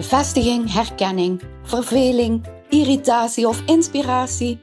Bevestiging, 0.00 0.72
herkenning, 0.72 1.42
verveling, 1.62 2.44
irritatie 2.68 3.48
of 3.48 3.62
inspiratie. 3.66 4.60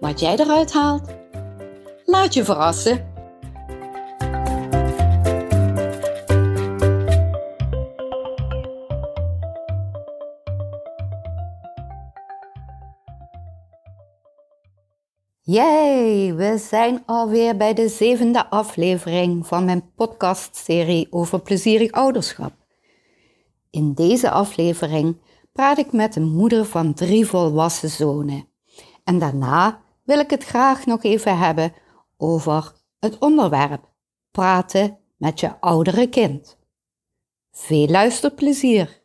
Wat 0.00 0.20
jij 0.20 0.36
eruit 0.36 0.72
haalt, 0.72 1.08
laat 2.04 2.34
je 2.34 2.44
verrassen. 2.44 3.14
Yay, 15.40 16.34
we 16.34 16.58
zijn 16.68 17.02
alweer 17.06 17.56
bij 17.56 17.74
de 17.74 17.88
zevende 17.88 18.50
aflevering 18.50 19.46
van 19.46 19.64
mijn 19.64 19.92
podcastserie 19.94 21.06
over 21.10 21.40
plezierig 21.40 21.90
ouderschap. 21.90 22.65
In 23.76 23.94
deze 23.94 24.30
aflevering 24.30 25.16
praat 25.52 25.78
ik 25.78 25.92
met 25.92 26.16
een 26.16 26.32
moeder 26.32 26.64
van 26.64 26.94
drie 26.94 27.26
volwassen 27.26 27.90
zonen. 27.90 28.48
En 29.04 29.18
daarna 29.18 29.82
wil 30.04 30.18
ik 30.18 30.30
het 30.30 30.44
graag 30.44 30.86
nog 30.86 31.02
even 31.02 31.38
hebben 31.38 31.72
over 32.16 32.72
het 32.98 33.18
onderwerp 33.18 33.92
praten 34.30 34.98
met 35.16 35.40
je 35.40 35.60
oudere 35.60 36.08
kind. 36.08 36.58
Veel 37.52 37.86
luisterplezier! 37.86 39.00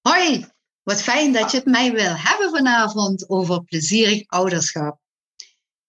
Hoi, 0.00 0.46
wat 0.82 1.02
fijn 1.02 1.32
dat 1.32 1.50
je 1.50 1.56
het 1.56 1.66
mij 1.66 1.92
wil 1.92 2.14
hebben 2.16 2.50
vanavond 2.50 3.28
over 3.30 3.64
plezierig 3.64 4.22
ouderschap. 4.26 5.01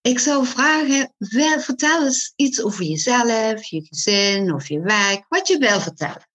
Ik 0.06 0.18
zou 0.18 0.46
vragen, 0.46 1.14
vertel 1.62 2.04
eens 2.04 2.32
iets 2.36 2.62
over 2.62 2.84
jezelf, 2.84 3.64
je 3.64 3.86
gezin 3.88 4.54
of 4.54 4.68
je 4.68 4.80
werk, 4.80 5.24
wat 5.28 5.48
je 5.48 5.58
wil 5.58 5.80
vertellen. 5.80 6.28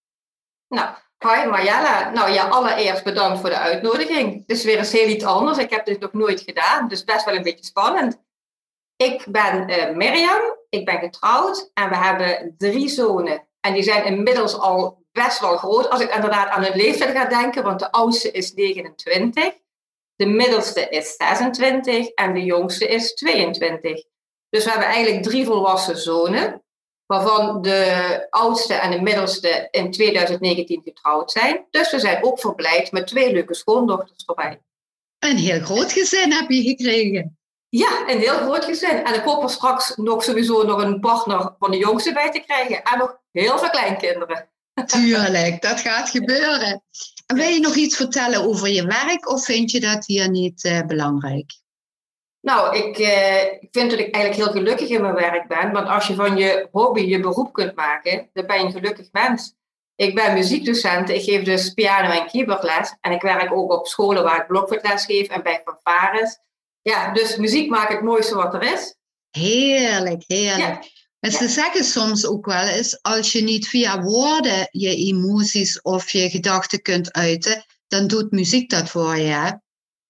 Nou, 0.68 0.90
hi 1.20 1.48
Marjella. 1.48 2.10
Nou 2.10 2.32
ja, 2.32 2.48
allereerst 2.48 3.04
bedankt 3.04 3.40
voor 3.40 3.50
de 3.50 3.58
uitnodiging. 3.58 4.34
Het 4.34 4.58
is 4.58 4.64
weer 4.64 4.78
eens 4.78 4.92
heel 4.92 5.08
iets 5.08 5.24
anders. 5.24 5.58
Ik 5.58 5.70
heb 5.70 5.86
dit 5.86 6.00
nog 6.00 6.14
nooit 6.14 6.42
gedaan, 6.42 6.88
dus 6.88 7.04
best 7.04 7.26
wel 7.26 7.36
een 7.36 7.44
beetje 7.44 7.66
spannend. 7.66 8.22
Ik 8.96 9.26
ben 9.28 9.70
uh, 9.70 9.96
Mirjam, 9.96 10.42
ik 10.70 10.86
ben 10.86 11.00
getrouwd 11.00 11.72
en 11.74 11.90
we 11.90 11.96
hebben 11.96 12.56
drie 12.58 12.90
zonen. 12.90 13.48
En 13.60 13.74
die 13.74 13.84
zijn 13.84 14.06
inmiddels 14.06 14.58
al 14.60 15.06
best 15.12 15.40
wel 15.40 15.58
groot, 15.58 15.90
als 15.90 16.02
ik 16.02 16.14
inderdaad 16.14 16.50
aan 16.50 16.64
hun 16.64 16.76
leeftijd 16.76 17.18
ga 17.18 17.26
denken, 17.26 17.64
want 17.64 17.80
de 17.80 17.92
oudste 17.92 18.32
is 18.32 18.54
29. 18.54 19.54
De 20.20 20.26
middelste 20.26 20.90
is 20.90 21.16
26 21.16 22.08
en 22.08 22.34
de 22.34 22.44
jongste 22.44 22.88
is 22.88 23.14
22. 23.14 24.04
Dus 24.50 24.64
we 24.64 24.70
hebben 24.70 24.90
eigenlijk 24.90 25.24
drie 25.24 25.46
volwassen 25.46 25.98
zonen, 25.98 26.64
waarvan 27.06 27.62
de 27.62 28.28
oudste 28.30 28.74
en 28.74 28.92
de 28.92 29.02
middelste 29.02 29.68
in 29.72 29.92
2019 29.92 30.82
getrouwd 30.82 31.32
zijn. 31.32 31.66
Dus 31.70 31.92
we 31.92 32.00
zijn 32.00 32.24
ook 32.24 32.40
verblijd 32.40 32.92
met 32.92 33.08
twee 33.08 33.32
leuke 33.32 33.54
schoondochters 33.54 34.24
erbij. 34.26 34.62
Een 35.20 35.38
heel 35.38 35.60
groot 35.60 35.92
gezin 35.92 36.32
heb 36.32 36.50
je 36.50 36.62
gekregen. 36.62 37.38
Ja, 37.70 38.04
een 38.08 38.20
heel 38.20 38.38
groot 38.38 38.66
gezin. 38.66 39.04
En 39.04 39.14
ik 39.14 39.24
hoop 39.24 39.44
er 39.44 39.50
straks 39.50 39.96
nog 39.96 40.24
sowieso 40.24 40.64
nog 40.64 40.82
een 40.82 41.00
partner 41.00 41.56
van 41.60 41.72
de 41.72 41.78
jongste 41.78 42.14
bij 42.14 42.32
te 42.32 42.40
krijgen. 42.40 42.84
En 42.84 42.98
nog 42.98 43.18
heel 43.32 43.58
veel 43.58 43.70
kleinkinderen. 43.70 44.50
Tuurlijk, 44.86 45.62
dat 45.62 45.80
gaat 45.80 46.10
gebeuren. 46.10 46.84
Wil 47.36 47.48
je 47.48 47.60
nog 47.60 47.76
iets 47.76 47.96
vertellen 47.96 48.44
over 48.44 48.70
je 48.70 48.86
werk 48.86 49.30
of 49.30 49.46
vind 49.46 49.72
je 49.72 49.80
dat 49.80 50.06
hier 50.06 50.30
niet 50.30 50.64
uh, 50.64 50.82
belangrijk? 50.82 51.52
Nou, 52.42 52.78
ik, 52.78 52.98
uh, 52.98 53.44
ik 53.44 53.68
vind 53.72 53.90
dat 53.90 54.00
ik 54.00 54.14
eigenlijk 54.14 54.36
heel 54.36 54.62
gelukkig 54.62 54.90
in 54.90 55.02
mijn 55.02 55.14
werk 55.14 55.48
ben. 55.48 55.72
Want 55.72 55.88
als 55.88 56.08
je 56.08 56.16
van 56.16 56.38
je 56.38 56.68
hobby 56.72 57.02
je 57.02 57.20
beroep 57.20 57.54
kunt 57.54 57.76
maken, 57.76 58.30
dan 58.34 58.46
ben 58.46 58.60
je 58.60 58.66
een 58.66 58.72
gelukkig 58.72 59.08
mens. 59.12 59.54
Ik 59.96 60.16
ben 60.16 60.34
muziekdocent, 60.34 61.10
ik 61.10 61.24
geef 61.24 61.44
dus 61.44 61.74
piano 61.74 62.10
en 62.10 62.28
keyboardles. 62.28 62.96
En 63.02 63.12
ik 63.12 63.22
werk 63.22 63.52
ook 63.52 63.72
op 63.72 63.88
scholen 63.88 64.24
waar 64.24 64.40
ik 64.40 64.48
blokfluitles 64.48 65.06
geef 65.06 65.28
en 65.28 65.44
bij 65.44 65.62
fanfares. 65.66 66.40
Ja, 66.82 67.14
dus 67.14 67.36
muziek 67.36 67.70
maakt 67.70 67.94
het 67.94 68.02
mooiste 68.02 68.36
wat 68.36 68.54
er 68.54 68.64
is. 68.64 68.96
Heerlijk, 69.30 70.24
heerlijk. 70.28 70.99
En 71.20 71.32
ze 71.32 71.48
zeggen 71.48 71.84
soms 71.84 72.26
ook 72.26 72.46
wel 72.46 72.68
eens, 72.68 73.02
als 73.02 73.32
je 73.32 73.42
niet 73.42 73.68
via 73.68 74.02
woorden 74.02 74.68
je 74.72 74.96
emoties 74.96 75.82
of 75.82 76.10
je 76.10 76.30
gedachten 76.30 76.82
kunt 76.82 77.14
uiten, 77.14 77.66
dan 77.88 78.08
doet 78.08 78.32
muziek 78.32 78.70
dat 78.70 78.90
voor 78.90 79.18
je. 79.18 79.28
Hè? 79.28 79.52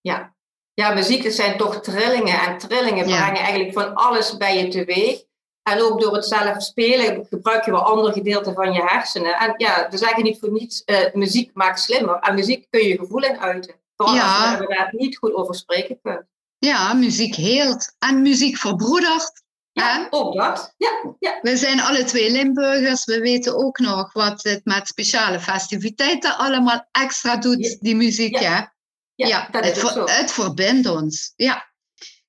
Ja. 0.02 0.36
ja, 0.74 0.94
muziek 0.94 1.32
zijn 1.32 1.58
toch 1.58 1.82
trillingen 1.82 2.40
en 2.40 2.58
trillingen 2.58 3.06
brengen 3.06 3.42
eigenlijk 3.42 3.74
van 3.74 3.94
alles 3.94 4.38
bij 4.38 4.58
je 4.58 4.68
teweeg. 4.68 5.28
En 5.64 5.82
ook 5.82 6.02
door 6.02 6.14
het 6.14 6.26
zelf 6.26 6.62
spelen 6.64 7.26
gebruik 7.30 7.66
je 7.66 7.72
wel 7.72 7.82
andere 7.82 8.14
gedeelten 8.14 8.54
van 8.54 8.74
je 8.74 8.82
hersenen. 8.82 9.34
En 9.34 9.54
ja, 9.58 9.88
we 9.90 9.98
zeggen 9.98 10.24
niet 10.24 10.40
voor 10.40 10.52
niets, 10.52 10.84
uh, 10.86 11.14
muziek 11.14 11.52
maakt 11.54 11.80
slimmer. 11.80 12.20
En 12.20 12.36
muziek 12.36 12.68
kun 12.70 12.88
je 12.88 12.98
gevoelens 12.98 13.40
uiten. 13.40 13.76
Vooral 13.96 14.16
ja. 14.16 14.52
als 14.52 14.60
je 14.60 14.76
daar 14.76 14.90
niet 14.92 15.18
goed 15.18 15.34
over 15.34 15.56
spreken 15.56 16.00
kunt. 16.02 16.24
Ja, 16.58 16.94
muziek 16.94 17.36
heelt. 17.36 17.96
En 18.00 18.22
muziek 18.22 18.58
verbroedert. 18.58 19.44
Ja, 19.80 20.08
ook 20.10 20.36
dat. 20.36 20.74
Ja, 20.78 21.16
ja. 21.20 21.40
We 21.42 21.58
zijn 21.58 21.80
alle 21.80 22.04
twee 22.04 22.32
Limburgers. 22.32 23.06
We 23.06 23.20
weten 23.20 23.58
ook 23.58 23.80
nog 23.80 24.14
wat 24.14 24.44
het 24.44 24.66
met 24.66 24.88
speciale 24.88 25.40
festiviteiten 25.40 26.38
allemaal 26.38 26.88
extra 26.92 27.38
doet, 27.38 27.78
die 27.82 27.96
muziek. 27.96 28.40
Ja, 28.40 28.74
ja. 29.16 29.28
ja 29.28 29.48
dat 29.52 29.66
het, 29.66 29.76
is 29.78 29.92
zo. 29.92 30.06
het 30.06 30.32
verbindt 30.32 30.88
ons. 30.90 31.34
Ja. 31.36 31.68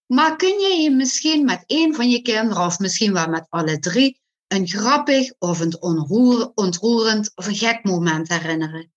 Maar 0.07 0.37
kun 0.37 0.59
je 0.59 0.83
je 0.83 0.91
misschien 0.91 1.45
met 1.45 1.63
één 1.67 1.95
van 1.95 2.11
je 2.11 2.23
kinderen, 2.23 2.65
of 2.65 2.79
misschien 2.79 3.13
wel 3.13 3.29
met 3.29 3.47
alle 3.49 3.79
drie, 3.79 4.21
een 4.49 4.69
grappig 4.69 5.33
of 5.39 5.61
een 5.61 5.83
onroer, 5.83 6.53
ontroerend 6.55 7.33
of 7.35 7.47
een 7.47 7.55
gek 7.55 7.85
moment 7.85 8.29
herinneren? 8.29 8.93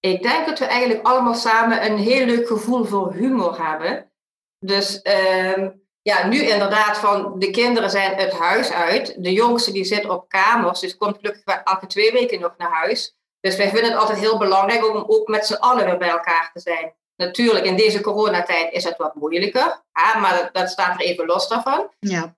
Ik 0.00 0.22
denk 0.22 0.46
dat 0.46 0.58
we 0.58 0.64
eigenlijk 0.64 1.06
allemaal 1.06 1.34
samen 1.34 1.84
een 1.84 1.98
heel 1.98 2.26
leuk 2.26 2.46
gevoel 2.46 2.84
voor 2.84 3.12
humor 3.12 3.66
hebben. 3.66 4.12
Dus 4.58 5.00
uh, 5.02 5.68
ja, 6.02 6.26
nu 6.26 6.38
inderdaad 6.42 6.98
van 6.98 7.38
de 7.38 7.50
kinderen 7.50 7.90
zijn 7.90 8.14
het 8.14 8.32
huis 8.32 8.72
uit. 8.72 9.14
De 9.22 9.32
jongste 9.32 9.72
die 9.72 9.84
zit 9.84 10.08
op 10.08 10.28
kamers, 10.28 10.80
dus 10.80 10.96
komt 10.96 11.16
gelukkig 11.16 11.54
elke 11.64 11.86
twee 11.86 12.12
weken 12.12 12.40
nog 12.40 12.54
naar 12.58 12.72
huis. 12.72 13.14
Dus 13.40 13.56
wij 13.56 13.70
vinden 13.70 13.90
het 13.90 14.00
altijd 14.00 14.18
heel 14.18 14.38
belangrijk 14.38 14.88
om 14.88 15.04
ook 15.06 15.28
met 15.28 15.46
z'n 15.46 15.54
allen 15.54 15.84
weer 15.84 15.98
bij 15.98 16.08
elkaar 16.08 16.50
te 16.52 16.60
zijn. 16.60 16.94
Natuurlijk, 17.16 17.64
in 17.64 17.76
deze 17.76 18.00
coronatijd 18.00 18.72
is 18.72 18.84
het 18.84 18.96
wat 18.96 19.14
moeilijker, 19.14 19.82
maar 19.92 20.38
dat, 20.38 20.54
dat, 20.54 20.70
staat 20.70 21.00
er 21.00 21.06
even 21.06 21.26
los 21.26 21.48
daarvan. 21.48 21.90
Ja. 21.98 22.36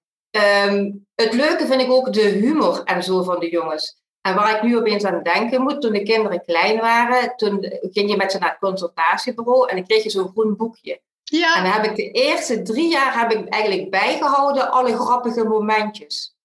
Um, 0.67 1.07
het 1.15 1.33
leuke 1.33 1.67
vind 1.67 1.81
ik 1.81 1.91
ook 1.91 2.13
de 2.13 2.21
humor 2.21 2.83
en 2.85 3.03
zo 3.03 3.23
van 3.23 3.41
de 3.41 3.51
jongens. 3.51 4.01
En 4.21 4.35
waar 4.35 4.57
ik 4.57 4.63
nu 4.63 4.77
opeens 4.77 5.05
aan 5.05 5.23
denken 5.23 5.63
moet, 5.63 5.81
toen 5.81 5.93
de 5.93 6.03
kinderen 6.03 6.45
klein 6.45 6.81
waren, 6.81 7.37
toen 7.37 7.73
ging 7.81 8.11
je 8.11 8.17
met 8.17 8.33
ze 8.33 8.39
naar 8.39 8.49
het 8.49 8.59
consultatiebureau 8.59 9.69
en 9.69 9.77
dan 9.77 9.87
kreeg 9.87 10.03
je 10.03 10.11
zo'n 10.11 10.31
groen 10.31 10.57
boekje. 10.57 11.01
Ja. 11.39 11.57
En 11.57 11.63
dan 11.63 11.73
heb 11.73 11.85
ik 11.85 11.97
de 11.97 12.11
eerste 12.11 12.63
drie 12.63 12.91
jaar 12.91 13.19
heb 13.19 13.33
ik 13.33 13.49
eigenlijk 13.49 13.91
bijgehouden 13.91 14.71
alle 14.71 14.97
grappige 14.97 15.45
momentjes. 15.45 16.37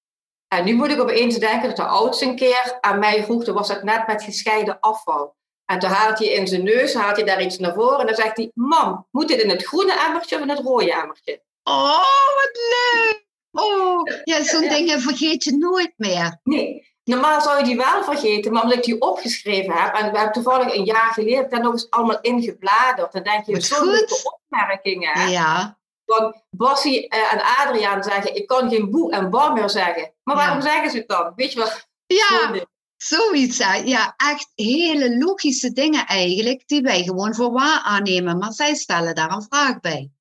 En 0.47 0.65
nu 0.65 0.73
moet 0.73 0.91
ik 0.91 0.99
opeens 0.99 1.37
denken 1.37 1.67
dat 1.67 1.75
de 1.75 1.83
oudste 1.83 2.25
een 2.25 2.35
keer 2.35 2.77
aan 2.81 2.99
mij 2.99 3.23
vroeg, 3.23 3.43
toen 3.43 3.55
was 3.55 3.67
het 3.67 3.83
net 3.83 4.07
met 4.07 4.23
gescheiden 4.23 4.79
afval. 4.79 5.35
En 5.65 5.79
toen 5.79 5.89
haalt 5.89 6.19
hij 6.19 6.27
in 6.27 6.47
zijn 6.47 6.63
neus, 6.63 6.93
haalt 6.93 7.15
hij 7.15 7.25
daar 7.25 7.41
iets 7.41 7.57
naar 7.57 7.73
voren 7.73 7.99
en 7.99 8.05
dan 8.05 8.15
zegt 8.15 8.37
hij, 8.37 8.51
mam, 8.53 9.07
moet 9.11 9.27
dit 9.27 9.41
in 9.41 9.49
het 9.49 9.63
groene 9.63 10.05
emmertje 10.05 10.35
of 10.35 10.41
in 10.41 10.49
het 10.49 10.59
rode 10.59 10.93
emmertje? 10.93 11.41
Oh, 11.63 12.35
wat 12.35 12.51
leuk! 12.53 13.25
Oh, 13.51 14.01
ja, 14.23 14.43
zo'n 14.43 14.63
ja. 14.63 14.69
dingen 14.69 15.01
vergeet 15.01 15.43
je 15.43 15.57
nooit 15.57 15.93
meer. 15.95 16.39
Nee, 16.43 16.96
Normaal 17.07 17.41
zou 17.41 17.57
je 17.57 17.63
die 17.63 17.75
wel 17.75 18.03
vergeten, 18.03 18.51
maar 18.51 18.63
omdat 18.63 18.77
ik 18.77 18.83
die 18.83 19.01
opgeschreven 19.01 19.73
heb, 19.73 19.95
en 19.95 20.11
we 20.11 20.17
hebben 20.17 20.33
toevallig 20.33 20.75
een 20.75 20.85
jaar 20.85 21.11
geleden 21.13 21.49
daar 21.49 21.61
nog 21.61 21.71
eens 21.71 21.89
allemaal 21.89 22.21
ingebladerd, 22.21 23.11
dan 23.11 23.23
denk 23.23 23.45
je, 23.45 23.61
zo'n 23.61 24.05
opmerkingen. 24.23 25.29
Ja. 25.29 25.77
Want 26.05 26.35
Bassie 26.49 27.15
uh, 27.15 27.33
en 27.33 27.41
Adriaan 27.41 28.03
zeggen, 28.03 28.35
ik 28.35 28.47
kan 28.47 28.69
geen 28.69 28.91
boe 28.91 29.11
en 29.11 29.29
bar 29.29 29.53
meer 29.53 29.69
zeggen. 29.69 30.13
Maar 30.23 30.35
waarom 30.35 30.61
zeggen 30.61 30.89
ze 30.89 30.97
het 30.97 31.07
dan? 31.07 31.33
Weet 31.35 31.53
je 31.53 31.59
wel? 31.59 31.69
Ja, 32.05 32.65
zoiets. 32.97 33.57
Ja, 33.83 34.13
echt 34.17 34.51
hele 34.55 35.17
logische 35.17 35.71
dingen 35.71 36.05
eigenlijk, 36.05 36.67
die 36.67 36.81
wij 36.81 37.03
gewoon 37.03 37.35
voor 37.35 37.51
waar 37.51 37.81
aannemen. 37.83 38.37
Maar 38.37 38.53
zij 38.53 38.75
stellen 38.75 39.15
daar 39.15 39.31
een 39.31 39.47
vraag 39.49 39.79
bij. 39.79 40.11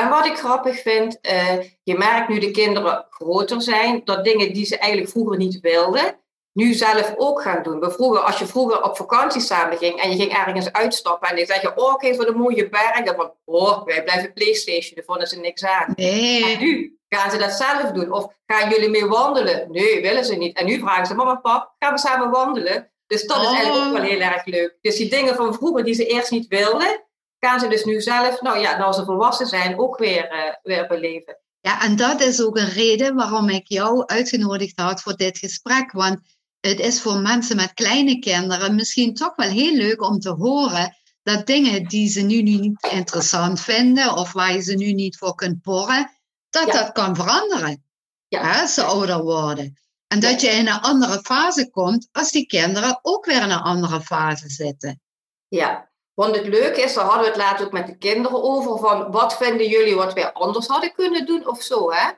En 0.00 0.08
wat 0.08 0.26
ik 0.26 0.36
grappig 0.36 0.80
vind, 0.80 1.18
uh, 1.22 1.58
je 1.82 1.98
merkt 1.98 2.28
nu 2.28 2.38
de 2.38 2.50
kinderen 2.50 3.06
groter 3.10 3.62
zijn, 3.62 4.00
dat 4.04 4.24
dingen 4.24 4.52
die 4.52 4.64
ze 4.64 4.78
eigenlijk 4.78 5.10
vroeger 5.10 5.36
niet 5.36 5.60
wilden, 5.60 6.20
nu 6.52 6.72
zelf 6.72 7.14
ook 7.16 7.42
gaan 7.42 7.62
doen. 7.62 7.80
We 7.80 7.90
vroeger, 7.90 8.20
als 8.20 8.38
je 8.38 8.46
vroeger 8.46 8.82
op 8.82 8.96
vakantie 8.96 9.40
samen 9.40 9.78
ging 9.78 10.00
en 10.00 10.10
je 10.10 10.16
ging 10.16 10.32
ergens 10.32 10.72
uitstappen 10.72 11.28
en 11.28 11.36
die 11.36 11.46
zeg 11.46 11.62
je, 11.62 11.72
oh 11.76 11.96
kijk 11.96 12.16
wat 12.16 12.28
een 12.28 12.36
mooie 12.36 12.68
berg. 12.68 13.02
Dan 13.02 13.14
van, 13.14 13.32
oh, 13.44 13.84
wij 13.84 14.02
blijven 14.02 14.32
Playstation, 14.32 14.94
daar 14.94 15.04
vonden 15.04 15.26
ze 15.26 15.40
niks 15.40 15.64
aan. 15.64 15.92
Nee. 15.96 16.44
En 16.44 16.58
nu 16.58 16.98
gaan 17.08 17.30
ze 17.30 17.36
dat 17.38 17.52
zelf 17.52 17.90
doen. 17.92 18.12
Of 18.12 18.26
gaan 18.46 18.70
jullie 18.70 18.90
mee 18.90 19.06
wandelen? 19.06 19.70
Nee, 19.70 20.02
willen 20.02 20.24
ze 20.24 20.34
niet. 20.34 20.56
En 20.56 20.66
nu 20.66 20.78
vragen 20.78 21.06
ze, 21.06 21.14
mama, 21.14 21.34
pap, 21.34 21.74
gaan 21.78 21.92
we 21.92 21.98
samen 21.98 22.30
wandelen? 22.30 22.90
Dus 23.06 23.26
dat 23.26 23.42
is 23.42 23.46
eigenlijk 23.46 23.86
ook 23.86 23.92
wel 23.92 24.02
Oh. 24.02 24.08
heel 24.08 24.20
erg 24.20 24.44
leuk. 24.44 24.76
Dus 24.80 24.96
die 24.96 25.10
dingen 25.10 25.34
van 25.34 25.54
vroeger 25.54 25.84
die 25.84 25.94
ze 25.94 26.06
eerst 26.06 26.30
niet 26.30 26.46
wilden, 26.48 27.04
gaan 27.46 27.60
ze 27.60 27.68
dus 27.68 27.84
nu 27.84 28.00
zelf, 28.00 28.40
nou 28.40 28.58
ja, 28.58 28.78
nou 28.78 28.92
ze 28.92 29.04
volwassen 29.04 29.46
zijn, 29.46 29.78
ook 29.78 29.98
weer, 29.98 30.28
eh, 30.28 30.54
weer 30.62 30.86
beleven. 30.86 31.38
Ja, 31.60 31.82
en 31.82 31.96
dat 31.96 32.20
is 32.20 32.42
ook 32.42 32.56
een 32.58 32.68
reden 32.68 33.14
waarom 33.14 33.48
ik 33.48 33.68
jou 33.68 34.06
uitgenodigd 34.06 34.80
had 34.80 35.02
voor 35.02 35.16
dit 35.16 35.38
gesprek. 35.38 35.92
Want 35.92 36.18
het 36.60 36.80
is 36.80 37.00
voor 37.00 37.16
mensen 37.18 37.56
met 37.56 37.74
kleine 37.74 38.18
kinderen 38.18 38.74
misschien 38.74 39.14
toch 39.14 39.36
wel 39.36 39.48
heel 39.48 39.74
leuk 39.74 40.02
om 40.02 40.18
te 40.18 40.30
horen 40.30 40.96
dat 41.22 41.46
dingen 41.46 41.84
die 41.88 42.08
ze 42.08 42.20
nu 42.20 42.42
niet 42.42 42.86
interessant 42.90 43.60
vinden 43.60 44.14
of 44.16 44.32
waar 44.32 44.52
je 44.52 44.60
ze 44.62 44.74
nu 44.74 44.92
niet 44.92 45.16
voor 45.18 45.34
kunt 45.34 45.62
porren, 45.62 46.10
dat 46.50 46.66
Ja. 46.66 46.72
dat 46.72 46.92
kan 46.92 47.16
veranderen 47.16 47.84
Ja. 48.28 48.40
hè, 48.52 48.60
als 48.60 48.74
ze 48.74 48.82
ouder 48.82 49.22
worden. 49.22 49.76
En 50.06 50.20
dat 50.20 50.40
je 50.40 50.48
in 50.48 50.68
een 50.68 50.80
andere 50.80 51.20
fase 51.22 51.70
komt 51.70 52.08
als 52.12 52.30
die 52.30 52.46
kinderen 52.46 52.98
ook 53.02 53.24
weer 53.24 53.42
in 53.42 53.50
een 53.50 53.58
andere 53.60 54.00
fase 54.00 54.48
zitten. 54.48 55.00
Ja, 55.48 55.90
want 56.14 56.36
het 56.36 56.46
leuke 56.46 56.80
is, 56.80 56.94
daar 56.94 57.04
hadden 57.04 57.22
we 57.22 57.28
het 57.28 57.36
laatst 57.36 57.64
ook 57.64 57.72
met 57.72 57.86
de 57.86 57.98
kinderen 57.98 58.42
over, 58.42 58.78
van 58.78 59.10
wat 59.10 59.36
vinden 59.36 59.66
jullie 59.66 59.94
wat 59.94 60.12
wij 60.12 60.32
anders 60.32 60.66
hadden 60.66 60.92
kunnen 60.92 61.26
doen 61.26 61.48
of 61.48 61.62
zo, 61.62 61.92
hè? 61.92 62.10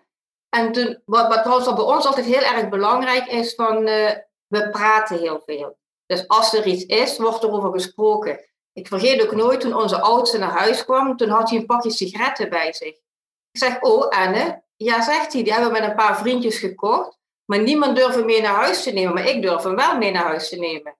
En 0.48 0.72
toen, 0.72 1.02
wat, 1.04 1.28
wat 1.28 1.42
trouwens 1.42 1.74
bij 1.74 1.84
ons 1.84 2.06
altijd 2.06 2.26
heel 2.26 2.42
erg 2.42 2.68
belangrijk 2.68 3.26
is, 3.26 3.54
van 3.54 3.86
eh, 3.86 4.16
we 4.46 4.70
praten 4.70 5.18
heel 5.18 5.42
veel. 5.46 5.76
Dus 6.06 6.28
als 6.28 6.52
er 6.52 6.66
iets 6.66 6.84
is, 6.84 7.18
wordt 7.18 7.42
er 7.42 7.50
over 7.50 7.72
gesproken. 7.72 8.40
Ik 8.72 8.88
vergeet 8.88 9.22
ook 9.22 9.34
nooit, 9.34 9.60
toen 9.60 9.76
onze 9.76 10.00
oudste 10.00 10.38
naar 10.38 10.58
huis 10.58 10.84
kwam, 10.84 11.16
toen 11.16 11.28
had 11.28 11.50
hij 11.50 11.58
een 11.58 11.66
pakje 11.66 11.90
sigaretten 11.90 12.48
bij 12.48 12.72
zich. 12.72 12.94
Ik 13.50 13.60
zeg, 13.60 13.80
oh 13.80 14.08
Anne, 14.08 14.62
ja 14.76 15.02
zegt 15.02 15.32
hij, 15.32 15.42
die 15.42 15.52
hebben 15.52 15.72
we 15.72 15.80
met 15.80 15.88
een 15.88 15.96
paar 15.96 16.18
vriendjes 16.18 16.58
gekocht, 16.58 17.18
maar 17.44 17.60
niemand 17.60 17.96
durft 17.96 18.14
hem 18.14 18.24
mee 18.24 18.40
naar 18.40 18.54
huis 18.54 18.82
te 18.82 18.90
nemen, 18.90 19.14
maar 19.14 19.28
ik 19.28 19.42
durf 19.42 19.62
hem 19.62 19.76
wel 19.76 19.96
mee 19.96 20.10
naar 20.10 20.24
huis 20.24 20.48
te 20.48 20.56
nemen. 20.56 20.96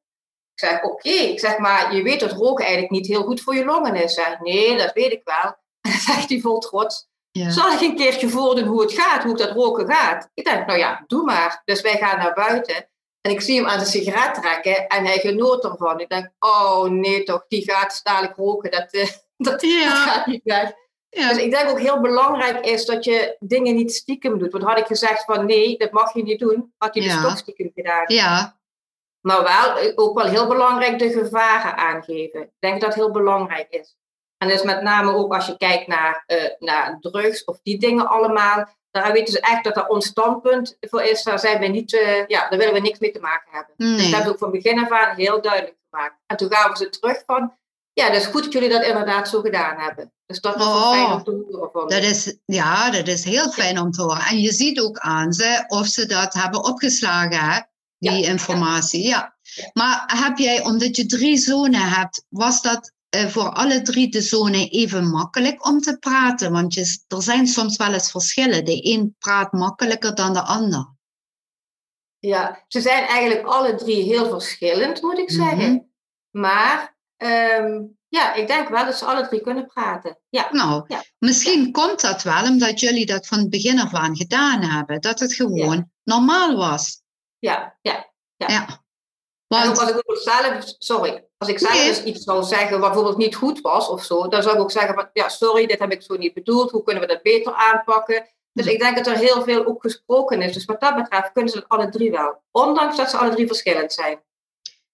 Ik 0.55 0.61
zeg, 0.69 0.83
oké, 0.83 1.09
ik 1.09 1.41
zeg 1.41 1.59
maar, 1.59 1.95
je 1.95 2.03
weet 2.03 2.21
dat 2.21 2.33
roken 2.33 2.65
eigenlijk 2.65 2.93
niet 2.95 3.07
heel 3.07 3.23
goed 3.23 3.41
voor 3.41 3.55
je 3.55 3.65
longen 3.65 3.95
is. 3.95 4.15
Zeg, 4.15 4.41
nee, 4.41 4.77
dat 4.77 4.93
weet 4.93 5.13
ik 5.13 5.21
wel. 5.25 5.45
En 5.81 5.91
dan 5.91 6.01
zegt 6.01 6.29
hij 6.29 6.41
vol 6.41 6.59
trots, 6.59 7.09
Ja. 7.31 7.51
zal 7.51 7.73
ik 7.73 7.81
een 7.81 7.97
keertje 7.97 8.29
voordoen 8.29 8.65
hoe 8.67 8.81
het 8.83 8.93
gaat, 8.93 9.23
hoe 9.23 9.37
dat 9.37 9.51
roken 9.53 9.93
gaat? 9.95 10.31
Ik 10.35 10.45
denk, 10.45 10.67
nou 10.67 10.79
ja, 10.79 11.05
doe 11.07 11.23
maar. 11.25 11.63
Dus 11.65 11.81
wij 11.81 11.97
gaan 11.97 12.19
naar 12.19 12.35
buiten 12.35 12.89
en 13.21 13.31
ik 13.31 13.41
zie 13.41 13.57
hem 13.61 13.67
aan 13.69 13.79
de 13.79 13.85
sigaret 13.85 14.35
trekken 14.35 14.87
en 14.87 15.05
hij 15.07 15.19
genoot 15.19 15.65
ervan. 15.65 16.01
Ik 16.01 16.09
denk, 16.09 16.31
oh 16.39 16.85
nee 16.85 17.23
toch, 17.23 17.45
die 17.49 17.71
gaat 17.71 18.01
dadelijk 18.03 18.37
roken, 18.37 18.71
dat, 18.71 18.93
eh, 18.93 19.09
dat, 19.37 19.63
Ja. 19.63 19.85
dat 19.89 19.99
gaat 20.13 20.27
niet 20.27 20.41
weg. 20.45 20.73
Ja. 21.09 21.29
Dus 21.29 21.39
ik 21.39 21.51
denk 21.51 21.71
ook 21.71 21.81
heel 21.81 22.01
belangrijk 22.01 22.67
is 22.67 22.85
dat 22.85 23.05
je 23.05 23.37
dingen 23.41 23.75
niet 23.75 23.95
stiekem 23.95 24.39
doet. 24.39 24.53
Want 24.53 24.65
had 24.65 24.79
ik 24.79 24.87
gezegd 24.87 25.25
van 25.25 25.47
nee, 25.47 25.77
dat 25.79 25.91
mag 25.91 26.15
je 26.15 26.23
niet 26.23 26.39
doen, 26.39 26.73
had 26.79 26.95
hij 26.95 27.03
Ja. 27.05 27.15
dus 27.15 27.23
toch 27.23 27.39
stiekem 27.39 27.71
gedaan. 27.75 28.05
ja, 28.07 28.59
Maar 29.27 29.43
wel, 29.43 29.79
eh, 29.79 29.93
ook 29.95 30.19
wel 30.19 30.27
heel 30.27 30.47
belangrijk 30.47 30.99
de 30.99 31.11
gevaren 31.11 31.77
aangeven. 31.77 32.41
Ik 32.41 32.51
denk 32.59 32.81
dat 32.81 32.91
dat 32.91 32.95
heel 32.95 33.11
belangrijk 33.11 33.67
is. 33.71 33.97
En 34.39 34.49
dus 34.49 34.63
met 34.63 34.83
name 34.83 35.15
ook 35.15 35.35
als 35.35 35.47
je 35.47 35.57
kijkt 35.57 35.87
naar, 35.87 36.23
eh, 36.27 36.51
naar 36.59 36.97
drugs 37.01 37.45
of 37.45 37.59
die 37.63 37.79
dingen 37.79 38.09
allemaal. 38.09 38.69
Daar 38.91 39.13
weten 39.13 39.33
ze 39.33 39.41
echt 39.41 39.65
dat 39.65 39.75
dat 39.75 39.89
ons 39.89 40.07
standpunt 40.07 40.77
voor 40.81 41.03
is. 41.03 41.23
Daar, 41.23 41.39
zijn 41.39 41.61
we 41.61 41.67
niet, 41.67 41.95
eh, 41.95 42.27
ja, 42.27 42.49
daar 42.49 42.59
willen 42.59 42.75
we 42.75 42.81
niks 42.81 42.99
mee 42.99 43.11
te 43.11 43.21
maken 43.21 43.53
hebben. 43.53 43.75
Dus 43.77 43.89
nee. 43.89 43.97
dat 43.97 44.07
hebben 44.07 44.25
we 44.25 44.31
ook 44.31 44.39
van 44.39 44.51
begin 44.51 44.79
af 44.79 44.91
aan 44.91 45.17
heel 45.17 45.41
duidelijk 45.43 45.77
gemaakt. 45.91 46.15
En 46.27 46.37
toen 46.37 46.53
gaven 46.53 46.77
ze 46.77 46.89
terug 46.89 47.23
van, 47.27 47.57
ja, 47.93 48.07
dat 48.07 48.21
is 48.21 48.27
goed 48.27 48.45
dat 48.45 48.53
jullie 48.53 48.69
dat 48.69 48.85
inderdaad 48.85 49.29
zo 49.29 49.41
gedaan 49.41 49.79
hebben. 49.79 50.13
Dus 50.27 50.41
dat 50.41 50.57
is 50.57 50.63
Oh, 50.63 50.91
fijn 50.91 51.13
om 51.13 51.25
te 51.25 51.45
horen 51.51 51.71
van 51.73 51.89
Dat 51.89 52.03
is, 52.03 52.39
ja, 52.45 52.91
dat 52.91 53.09
is 53.09 53.25
heel 53.25 53.51
fijn 53.51 53.79
om 53.79 53.91
te 53.91 54.03
horen. 54.03 54.23
En 54.23 54.39
je 54.41 54.53
ziet 54.53 54.81
ook 54.81 54.99
aan 54.99 55.33
ze 55.33 55.65
of 55.69 55.87
ze 55.87 56.07
dat 56.07 56.35
hebben 56.35 56.65
opgeslagen? 56.65 57.69
Die 58.11 58.23
Ja, 58.23 58.29
informatie. 58.29 59.03
Ja. 59.03 59.37
Maar 59.73 60.03
heb 60.07 60.39
jij, 60.39 60.65
omdat 60.65 60.97
je 60.97 61.07
drie 61.07 61.37
zonen 61.37 61.89
hebt, 61.89 62.25
was 62.29 62.63
dat 62.63 62.93
eh, 63.09 63.27
voor 63.27 63.49
alle 63.51 63.83
drie 63.83 64.11
de 64.11 64.21
zonen 64.21 64.69
even 64.69 65.11
makkelijk 65.11 65.67
om 65.67 65.81
te 65.81 65.99
praten? 65.99 66.53
Want 66.53 66.75
je, 66.75 66.99
er 67.09 67.23
zijn 67.23 67.47
soms 67.47 67.77
wel 67.77 67.93
eens 67.93 68.11
verschillen. 68.11 68.65
De 68.65 68.91
een 68.93 69.17
praat 69.19 69.53
makkelijker 69.53 70.15
dan 70.15 70.33
de 70.33 70.43
ander. 70.43 70.93
Ja, 72.19 72.65
ze 72.69 72.81
zijn 72.81 73.05
eigenlijk 73.05 73.47
alle 73.47 73.75
drie 73.75 74.03
heel 74.03 74.29
verschillend, 74.29 75.03
moet 75.03 75.19
ik 75.19 75.31
zeggen. 75.31 75.73
Mhm. 75.73 75.79
Maar 76.31 76.97
ehm, 77.17 77.83
ja, 78.09 78.35
ik 78.35 78.47
denk 78.47 78.69
wel 78.69 78.85
dat 78.85 78.99
ze 78.99 79.05
alle 79.05 79.29
drie 79.29 79.41
kunnen 79.41 79.67
praten. 79.67 80.19
Ja, 80.29 80.49
Nou, 80.53 80.85
Ja. 80.89 81.05
misschien 81.19 81.73
komt 81.73 82.01
dat 82.01 82.23
wel 82.23 82.43
omdat 82.43 82.81
jullie 82.81 83.07
dat 83.07 83.27
van 83.27 83.39
het 83.39 83.51
begin 83.51 83.81
af 83.81 83.95
aan 83.95 84.17
gedaan 84.17 84.63
hebben. 84.63 85.01
Dat 85.01 85.21
het 85.21 85.35
gewoon 85.35 85.91
normaal 86.05 86.57
was. 86.57 87.03
Ja, 87.45 87.79
ja. 87.81 88.13
Ja. 88.37 88.83
En 89.49 89.69
ook 89.69 89.77
Want, 89.77 89.79
als 89.79 89.91
ik 89.91 90.03
zelf, 90.07 90.75
sorry, 90.79 91.25
als 91.39 91.49
ik 91.49 91.59
zelf 91.59 91.75
Nee. 91.75 91.89
dus 91.89 92.03
iets 92.03 92.25
zou 92.25 92.45
zeggen 92.45 92.71
wat 92.71 92.89
bijvoorbeeld 92.89 93.17
niet 93.17 93.35
goed 93.35 93.61
was 93.61 93.89
of 93.89 94.05
zo, 94.05 94.29
dan 94.29 94.43
zou 94.43 94.55
ik 94.55 94.61
ook 94.61 94.71
zeggen 94.71 94.95
van, 94.95 95.11
ja, 95.13 95.29
sorry, 95.29 95.67
dit 95.67 95.79
heb 95.79 95.93
ik 95.93 96.03
zo 96.03 96.17
niet 96.17 96.35
bedoeld, 96.35 96.71
hoe 96.71 96.83
kunnen 96.83 97.03
we 97.03 97.09
dat 97.09 97.23
beter 97.23 97.53
aanpakken? 97.55 98.29
Dus 98.53 98.67
ik 98.67 98.79
denk 98.79 98.97
dat 98.97 99.07
er 99.07 99.17
heel 99.17 99.43
veel 99.43 99.67
ook 99.67 99.83
gesproken 99.83 100.43
is. 100.43 100.53
Dus 100.53 100.65
wat 100.65 100.81
dat 100.81 100.95
betreft 100.95 101.33
kunnen 101.33 101.53
ze 101.53 101.59
het 101.59 101.69
alle 101.69 101.89
drie 101.89 102.11
wel. 102.11 102.43
Ondanks 102.51 102.97
dat 102.97 103.11
ze 103.11 103.17
alle 103.17 103.35
drie 103.35 103.47
verschillend 103.47 103.93
zijn. 103.93 104.23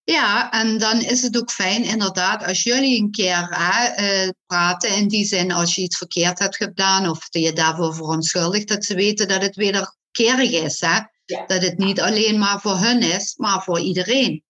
Ja, 0.04 0.50
en 0.50 0.78
dan 0.78 1.00
is 1.00 1.22
het 1.22 1.38
ook 1.38 1.50
fijn 1.50 1.84
inderdaad 1.84 2.44
als 2.44 2.62
jullie 2.62 3.00
een 3.00 3.10
keer 3.10 3.46
hè, 3.50 3.86
eh, 3.86 4.28
praten 4.46 4.96
in 4.96 5.08
die 5.08 5.24
zin 5.24 5.52
als 5.52 5.74
je 5.74 5.82
iets 5.82 5.98
verkeerd 5.98 6.38
hebt 6.38 6.56
gedaan 6.56 7.08
of 7.08 7.26
je 7.30 7.52
daarvoor 7.52 7.94
verontschuldigt, 7.94 8.68
dat 8.68 8.84
ze 8.84 8.94
weten 8.94 9.28
dat 9.28 9.42
het 9.42 9.56
wederkerig 9.56 10.50
is. 10.50 10.80
Hè? 10.80 10.98
Ja. 11.30 11.46
Dat 11.46 11.62
het 11.62 11.78
niet 11.78 12.00
alleen 12.00 12.38
maar 12.38 12.60
voor 12.60 12.76
hun 12.76 13.02
is, 13.02 13.34
maar 13.36 13.62
voor 13.62 13.78
iedereen. 13.80 14.44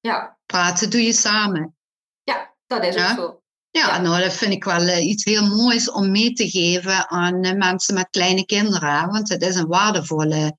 Ja, 0.00 0.38
Praten 0.46 0.90
doe 0.90 1.02
je 1.04 1.12
samen. 1.12 1.76
ja 2.22 2.54
dat 2.66 2.84
is 2.84 2.94
Ja. 2.94 3.10
ook 3.10 3.16
zo. 3.18 3.42
Ja, 3.70 3.86
Ja. 3.86 4.00
nou 4.00 4.22
dat 4.22 4.32
vind 4.32 4.52
ik 4.52 4.64
wel 4.64 4.80
eh, 4.86 5.06
iets 5.06 5.24
heel 5.24 5.46
moois 5.46 5.90
om 5.90 6.10
mee 6.10 6.32
te 6.32 6.50
geven 6.50 7.08
aan 7.10 7.42
eh, 7.42 7.52
mensen 7.52 7.94
met 7.94 8.10
kleine 8.10 8.44
kinderen. 8.46 9.10
Want 9.10 9.28
het 9.28 9.42
is 9.42 9.56
een 9.56 9.66
waardevolle, 9.66 10.56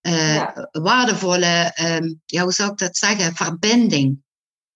eh, 0.00 0.34
Ja. 0.34 0.68
waardevolle 0.70 1.70
ehm, 1.74 2.14
ja, 2.26 2.42
hoe 2.42 2.52
zou 2.52 2.70
ik 2.70 2.78
dat 2.78 2.96
zeggen, 2.96 3.34
verbinding. 3.34 4.22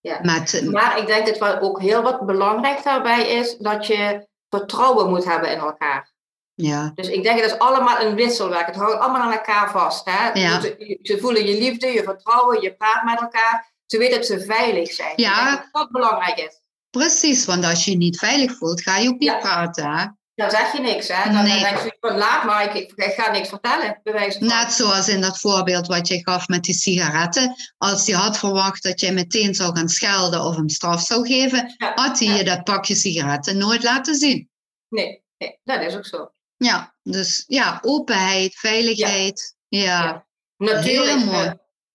Ja. 0.01 0.19
Met, 0.23 0.63
Maar 0.71 0.99
ik 0.99 1.07
denk 1.07 1.27
dat 1.27 1.39
wel 1.39 1.61
ook 1.61 1.81
heel 1.81 2.03
wat 2.03 2.27
belangrijk 2.27 2.83
daarbij 2.85 3.29
is 3.29 3.57
dat 3.57 3.87
je 3.87 4.29
vertrouwen 4.49 5.09
moet 5.09 5.25
hebben 5.25 5.53
in 5.53 5.59
elkaar. 5.59 6.15
Ja, 6.57 6.93
Dus 6.95 7.09
ik 7.09 7.23
denk 7.23 7.35
dat 7.41 7.45
het 7.45 7.55
is 7.55 7.59
allemaal 7.67 8.01
een 8.01 8.15
wisselwerk. 8.15 8.67
Het 8.67 8.77
houdt 8.77 9.01
allemaal 9.01 9.21
aan 9.23 9.33
elkaar 9.33 9.71
vast. 9.71 10.05
Hè? 10.05 10.41
Ja. 10.41 10.61
Je- 10.63 10.99
ze 11.03 11.19
voelen 11.19 11.47
je 11.47 11.59
liefde, 11.59 11.87
je 11.87 12.03
vertrouwen, 12.03 12.61
je 12.63 12.75
praat 12.75 13.03
met 13.05 13.21
elkaar. 13.21 13.75
Ze 13.87 13.99
weten 13.99 14.17
dat 14.17 14.27
ze 14.27 14.41
veilig 14.41 14.93
zijn. 14.93 15.13
Ja. 15.17 15.51
Dat 15.51 15.69
dat 15.73 15.91
belangrijk 15.91 16.39
is. 16.39 16.61
Precies, 16.91 17.45
want 17.45 17.65
als 17.65 17.85
je 17.85 17.91
je 17.91 17.97
niet 17.97 18.19
veilig 18.19 18.57
voelt, 18.57 18.83
ga 18.83 18.97
je 18.97 19.09
ook 19.09 19.19
niet 19.19 19.29
Ja. 19.31 19.39
praten. 19.39 19.91
Hè? 19.97 20.07
Dan 20.35 20.51
zeg 20.51 20.73
je 20.73 20.81
niks. 20.81 21.09
Hè? 21.09 21.33
Dan, 21.33 21.43
Nee. 21.45 21.53
dan 21.53 21.71
denk 21.71 21.83
je 21.83 21.97
van 22.01 22.17
laat 22.17 22.45
maar, 22.45 22.77
ik, 22.77 22.93
ik, 22.95 23.13
ga 23.17 23.31
niks 23.31 23.49
vertellen. 23.49 24.01
Net 24.39 24.73
zoals 24.73 25.09
in 25.09 25.21
dat 25.21 25.39
voorbeeld 25.41 25.87
wat 25.87 26.09
je 26.09 26.19
gaf 26.23 26.49
met 26.49 26.65
die 26.65 26.75
sigaretten. 26.75 27.55
Als 27.79 28.07
hij 28.07 28.17
had 28.17 28.39
verwacht 28.39 28.83
dat 28.83 29.01
jij 29.01 29.13
meteen 29.13 29.55
zou 29.55 29.77
gaan 29.77 29.89
schelden 29.89 30.45
of 30.45 30.57
hem 30.57 30.69
straf 30.69 31.01
zou 31.01 31.27
geven, 31.27 31.75
Ja, 31.77 31.93
had 31.95 32.19
hij 32.19 32.37
je 32.37 32.45
dat 32.45 32.65
pakje 32.65 32.95
sigaretten 32.95 33.57
nooit 33.59 33.83
laten 33.83 34.15
zien. 34.15 34.51
Nee, 34.89 35.23
nee, 35.39 35.59
dat 35.65 35.81
is 35.81 35.97
ook 35.97 36.07
zo. 36.07 36.31
Ja, 36.57 36.95
dus 37.03 37.45
ja, 37.47 37.79
openheid, 37.83 38.55
veiligheid. 38.55 39.57
Ja, 39.69 40.03
Ja. 40.05 40.25
Natuurlijk. 40.57 41.25
Mooi. 41.25 41.47
eh, 41.47 41.53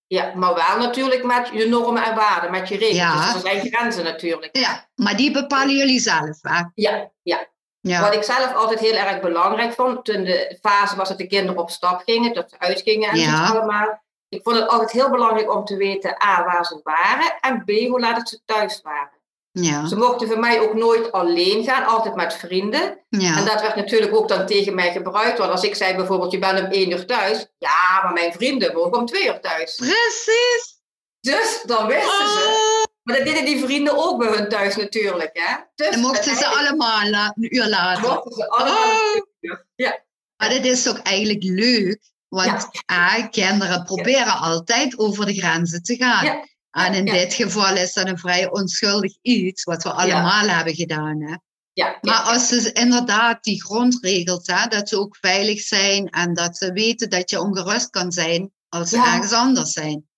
ja, 0.07 0.31
maar 0.35 0.53
wel 0.53 0.77
natuurlijk 0.77 1.23
met 1.23 1.49
je 1.53 1.67
normen 1.67 2.03
en 2.03 2.15
waarden, 2.15 2.51
met 2.51 2.67
je 2.67 2.77
regels. 2.77 2.97
Ja. 2.97 3.25
Dus 3.25 3.33
er 3.33 3.39
zijn 3.49 3.71
grenzen 3.73 4.03
natuurlijk. 4.03 4.57
ja, 4.57 4.89
maar 4.95 5.15
die 5.17 5.31
bepalen 5.31 5.75
jullie 5.77 5.99
zelf. 5.99 6.37
Hè? 6.41 6.63
Ja, 6.73 7.11
ja. 7.21 7.49
Ja. 7.79 8.01
Wat 8.01 8.13
ik 8.15 8.23
zelf 8.23 8.53
altijd 8.53 8.79
heel 8.79 8.93
erg 8.93 9.19
belangrijk 9.21 9.73
vond, 9.73 10.05
toen 10.05 10.23
de 10.23 10.57
fase 10.61 10.95
was 10.95 11.09
dat 11.09 11.17
de 11.17 11.27
kinderen 11.27 11.61
op 11.61 11.69
stap 11.69 12.01
gingen, 12.05 12.33
dat 12.33 12.49
ze 12.49 12.59
uitgingen 12.59 13.09
en 13.09 13.19
Ja. 13.19 13.47
zo 13.47 13.53
allemaal. 13.53 14.03
Ik 14.29 14.43
vond 14.43 14.55
het 14.55 14.67
altijd 14.67 14.91
heel 14.91 15.09
belangrijk 15.09 15.53
om 15.55 15.65
te 15.65 15.75
weten, 15.75 16.23
A, 16.23 16.43
waar 16.45 16.65
ze 16.65 16.79
waren 16.83 17.39
en 17.39 17.63
B, 17.65 17.69
hoe 17.87 17.99
laat 17.99 18.17
het 18.17 18.29
ze 18.29 18.39
thuis 18.45 18.81
waren. 18.81 19.19
Ja, 19.53 19.85
Ze 19.87 19.95
mochten 19.95 20.27
voor 20.27 20.39
mij 20.39 20.59
ook 20.59 20.73
nooit 20.73 21.11
alleen 21.11 21.63
gaan, 21.63 21.85
altijd 21.85 22.15
met 22.15 22.33
vrienden. 22.33 22.99
En 23.09 23.45
dat 23.45 23.61
werd 23.61 23.75
natuurlijk 23.75 24.15
ook 24.15 24.27
dan 24.27 24.45
tegen 24.45 24.75
mij 24.75 24.91
gebruikt. 24.91 25.37
Want 25.37 25.51
als 25.51 25.63
ik 25.63 25.75
zei 25.75 25.95
bijvoorbeeld, 25.95 26.31
je 26.31 26.39
bent 26.39 26.59
om 26.59 26.65
één 26.65 26.91
uur 26.91 27.05
thuis. 27.05 27.47
Ja, 27.57 28.01
maar 28.03 28.13
mijn 28.13 28.31
vrienden 28.33 28.73
mogen 28.73 28.93
om 28.97 29.05
twee 29.05 29.25
uur 29.27 29.39
thuis. 29.39 29.75
precies. 29.75 30.79
Dus 31.19 31.63
dan 31.65 31.87
wisten 31.87 32.27
ze. 32.29 32.45
Oh, 32.47 32.83
Maar 33.03 33.15
dat 33.15 33.25
deden 33.25 33.45
die 33.45 33.63
vrienden 33.63 33.97
ook 33.97 34.17
bij 34.19 34.27
hun 34.37 34.49
thuis 34.49 34.75
natuurlijk. 34.75 35.29
Hè? 35.33 35.55
Dus 35.75 35.89
dan 35.91 35.99
mochten 35.99 36.35
ze 36.35 36.45
allemaal 36.47 37.09
la- 37.09 37.33
een 37.39 37.55
uur 37.55 37.67
later. 37.67 38.09
mochten 38.09 38.31
ze 38.31 38.49
allemaal 38.49 38.77
Oh. 38.89 39.15
een 39.15 39.25
uur. 39.39 39.65
Ja, 39.75 40.03
Maar 40.37 40.49
dat 40.49 40.65
is 40.65 40.89
ook 40.89 40.97
eigenlijk 40.97 41.43
leuk 41.43 41.99
Want 42.27 42.67
ja. 42.85 43.27
kinderen 43.27 43.83
proberen 43.83 44.37
altijd 44.37 44.99
over 44.99 45.25
de 45.25 45.33
grenzen 45.33 45.83
te 45.83 45.95
gaan. 45.95 46.49
En 46.71 46.93
in 46.93 47.05
dit 47.05 47.33
geval 47.33 47.75
is 47.75 47.93
dat 47.93 48.07
een 48.07 48.17
vrij 48.17 48.51
onschuldig 48.51 49.17
iets, 49.21 49.63
wat 49.63 49.83
we 49.83 49.91
allemaal 49.91 50.47
hebben 50.47 50.75
gedaan. 50.75 51.21
Hè? 51.21 51.35
Ja, 51.73 51.97
maar 52.01 52.19
als 52.19 52.47
ze 52.47 52.71
inderdaad 52.71 53.43
die 53.43 53.63
grondregels, 53.63 54.47
hè, 54.47 54.67
dat 54.67 54.89
ze 54.89 54.99
ook 54.99 55.17
veilig 55.19 55.61
zijn 55.61 56.09
en 56.09 56.33
dat 56.33 56.57
ze 56.57 56.71
weten 56.71 57.09
dat 57.09 57.29
je 57.29 57.41
ongerust 57.41 57.89
kan 57.89 58.11
zijn 58.11 58.51
als 58.69 58.89
ze 58.89 58.97
ergens 58.97 59.33
anders 59.33 59.71
zijn. 59.71 60.09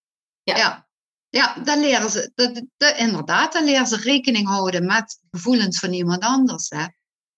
Ja. 0.44 0.58
ja. 0.58 0.88
Ja, 1.30 1.56
dan 1.64 1.80
leren 1.80 2.10
ze, 2.10 2.32
dat, 2.78 2.98
inderdaad, 2.98 3.54
dan 3.54 3.64
leren 3.64 3.88
ze 3.88 3.98
rekening 3.98 4.48
houden 4.48 4.86
met 4.86 5.20
gevoelens 5.32 5.80
van 5.80 5.94
iemand 5.94 6.24
anders. 6.24 6.70
Hè? 6.70 6.86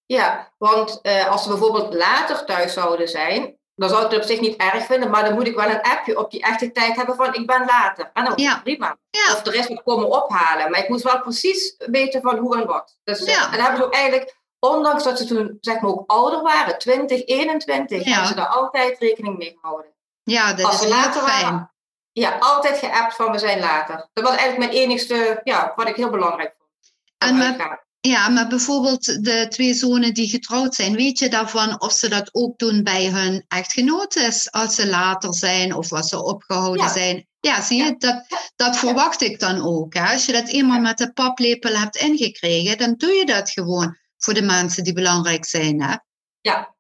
Ja, 0.05 0.53
want 0.57 1.00
uh, 1.01 1.27
als 1.27 1.43
ze 1.43 1.50
bijvoorbeeld 1.50 1.93
later 1.93 2.45
thuis 2.45 2.74
zouden 2.74 3.07
zijn, 3.07 3.57
dan 3.75 3.89
zou 3.89 4.05
ik 4.05 4.12
het 4.12 4.20
op 4.20 4.25
zich 4.25 4.39
niet 4.39 4.55
erg 4.55 4.86
vinden, 4.86 5.10
maar 5.10 5.24
dan 5.24 5.34
moet 5.34 5.48
ik 5.48 5.55
wel 5.55 5.70
een 5.70 5.82
appje 5.82 6.17
op 6.17 6.32
die 6.32 6.41
echte 6.41 6.72
tijd 6.72 6.96
hebben 6.96 7.15
van 7.15 7.34
ik 7.34 7.48
ben 7.48 7.65
later. 7.65 8.10
En 8.13 8.25
dan 8.25 8.34
ja. 8.36 8.60
prima. 8.63 8.98
Ja. 9.10 9.34
Of 9.34 9.41
de 9.41 9.51
rest 9.51 9.70
moet 9.70 9.84
komen 9.84 10.10
ophalen. 10.10 10.72
Maar 10.72 10.79
ik 10.79 10.89
moet 10.89 11.01
wel 11.01 11.22
precies 11.22 11.75
weten 11.77 12.22
van 12.22 12.38
hoe 12.38 12.58
en 12.58 12.65
wat. 12.65 12.98
Dus, 13.03 13.25
ja. 13.25 13.46
En 13.46 13.51
dan 13.51 13.60
hebben 13.60 13.77
ze 13.77 13.86
ook 13.86 13.94
eigenlijk, 13.94 14.38
ondanks 14.60 15.03
dat 15.03 15.17
ze 15.17 15.25
toen 15.25 15.58
zeg 15.62 15.79
maar 15.79 15.91
ook 15.91 16.03
ouder 16.12 16.41
waren, 16.41 16.77
20, 16.77 17.25
21, 17.25 18.03
hebben 18.03 18.27
ze 18.27 18.36
daar 18.36 18.48
altijd 18.48 19.00
rekening 19.00 19.38
mee 19.38 19.58
gehouden. 19.62 19.94
Ja, 20.24 20.53
dat 20.53 20.65
Als 20.65 20.82
is 20.82 20.89
later 20.89 21.22
fijn. 21.22 21.44
Waren, 21.44 21.74
ja, 22.12 22.38
altijd 22.39 22.77
geappt 22.77 23.15
van 23.15 23.32
we 23.32 23.38
zijn 23.38 23.60
later. 23.60 24.10
Dat 24.13 24.24
was 24.24 24.36
eigenlijk 24.36 24.72
mijn 24.72 24.84
enigste, 24.84 25.41
ja, 25.44 25.74
wat 25.75 25.88
ik 25.88 25.96
heel 25.96 26.10
belangrijk 26.10 26.55
vond. 26.58 26.94
En 27.17 27.38
met, 27.38 27.84
ja, 28.07 28.29
maar 28.29 28.47
bijvoorbeeld 28.47 29.24
de 29.24 29.45
twee 29.50 29.74
zonen 29.74 30.13
die 30.13 30.29
getrouwd 30.29 30.75
zijn, 30.75 30.95
weet 30.95 31.19
je 31.19 31.29
daarvan 31.29 31.81
of 31.81 31.91
ze 31.91 32.09
dat 32.09 32.29
ook 32.33 32.57
doen 32.57 32.83
bij 32.83 33.09
hun 33.09 33.45
echtgenotes 33.47 34.51
als 34.51 34.75
ze 34.75 34.88
later 34.89 35.33
zijn 35.33 35.74
of 35.74 35.91
als 35.91 36.09
ze 36.09 36.24
opgehouden 36.24 36.89
zijn? 36.89 37.27
Ja, 37.39 37.62
zie 37.62 37.83
je, 37.83 37.95
dat, 37.97 38.25
dat 38.55 38.77
verwacht 38.77 39.21
ik 39.21 39.39
dan 39.39 39.62
ook. 39.62 39.93
Hè? 39.93 40.12
Als 40.12 40.25
je 40.25 40.31
dat 40.31 40.47
eenmaal 40.47 40.79
met 40.79 40.97
de 40.97 41.13
paplepel 41.13 41.77
hebt 41.77 41.95
ingekregen, 41.95 42.77
dan 42.77 42.93
doe 42.97 43.12
je 43.12 43.25
dat 43.25 43.50
gewoon 43.50 43.97
voor 44.17 44.33
de 44.33 44.41
mensen 44.41 44.83
die 44.83 44.93
belangrijk 44.93 45.45
zijn. 45.45 45.81
Hè? 45.81 45.95
Ja. 46.41 46.75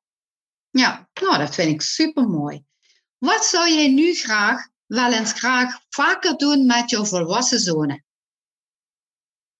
Ja, 0.69 1.09
nou, 1.21 1.37
dat 1.37 1.55
vind 1.55 1.71
ik 1.71 1.81
super 1.81 2.27
mooi. 2.27 2.63
Wat 3.17 3.45
zou 3.45 3.69
jij 3.69 3.87
nu 3.87 4.13
graag, 4.13 4.67
wel 4.85 5.13
eens 5.13 5.33
graag 5.33 5.79
vaker 5.89 6.37
doen 6.37 6.65
met 6.65 6.89
je 6.89 7.05
volwassen 7.05 7.59
zonen? 7.59 8.05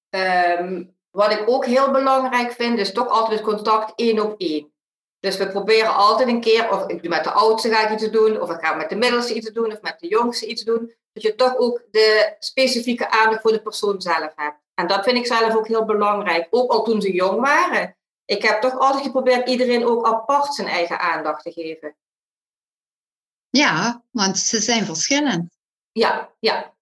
Um, 0.10 0.94
wat 1.15 1.31
ik 1.31 1.50
ook 1.50 1.65
heel 1.65 1.91
belangrijk 1.91 2.51
vind, 2.51 2.79
is 2.79 2.91
toch 2.91 3.07
altijd 3.07 3.39
het 3.39 3.48
contact 3.48 3.93
één 3.95 4.19
op 4.19 4.36
één. 4.38 4.74
Dus 5.19 5.38
we 5.38 5.48
proberen 5.48 5.95
altijd 5.95 6.27
een 6.27 6.41
keer, 6.41 6.72
of 6.72 6.88
ik 6.88 7.07
met 7.07 7.24
de 7.24 7.31
oudste 7.31 7.69
ga 7.69 7.88
ik 7.88 8.00
iets 8.00 8.12
doen, 8.12 8.41
of 8.41 8.50
ik 8.50 8.65
ga 8.65 8.74
met 8.74 8.89
de 8.89 8.95
middelste 8.95 9.34
iets 9.34 9.51
doen, 9.51 9.72
of 9.72 9.81
met 9.81 10.00
de 10.00 10.07
jongste 10.07 10.45
iets 10.45 10.63
doen. 10.63 10.93
Dat 11.13 11.24
je 11.24 11.36
toch 11.36 11.57
ook 11.57 11.81
de 11.91 12.36
specifieke 12.39 13.10
aandacht 13.10 13.41
voor 13.41 13.51
de 13.51 13.62
persoon 13.62 14.01
zelf 14.01 14.34
hebt. 14.36 14.57
En 14.74 14.88
dat 14.88 15.03
vind 15.03 15.17
ik 15.17 15.25
zelf 15.25 15.55
ook 15.55 15.67
heel 15.67 15.86
belangrijk. 15.86 16.48
Ook 16.50 16.72
al 16.72 16.84
toen 16.84 17.01
ze 17.01 17.13
jong 17.13 17.39
waren. 17.39 17.98
Ik 18.25 18.41
heb 18.41 18.62
toch 18.62 18.79
altijd 18.79 19.03
geprobeerd 19.03 19.50
iedereen 19.50 19.86
ook 19.86 20.05
apart 20.05 20.53
zijn 20.53 20.67
eigen 20.67 21.00
aandacht 21.00 21.43
te 21.43 21.51
geven. 21.51 21.95
Ja, 23.50 24.03
want 24.12 24.39
ze 24.39 24.62
zijn 24.62 24.86
verschillend. 24.86 25.57
Ja, 25.91 26.29
ja. 26.39 26.75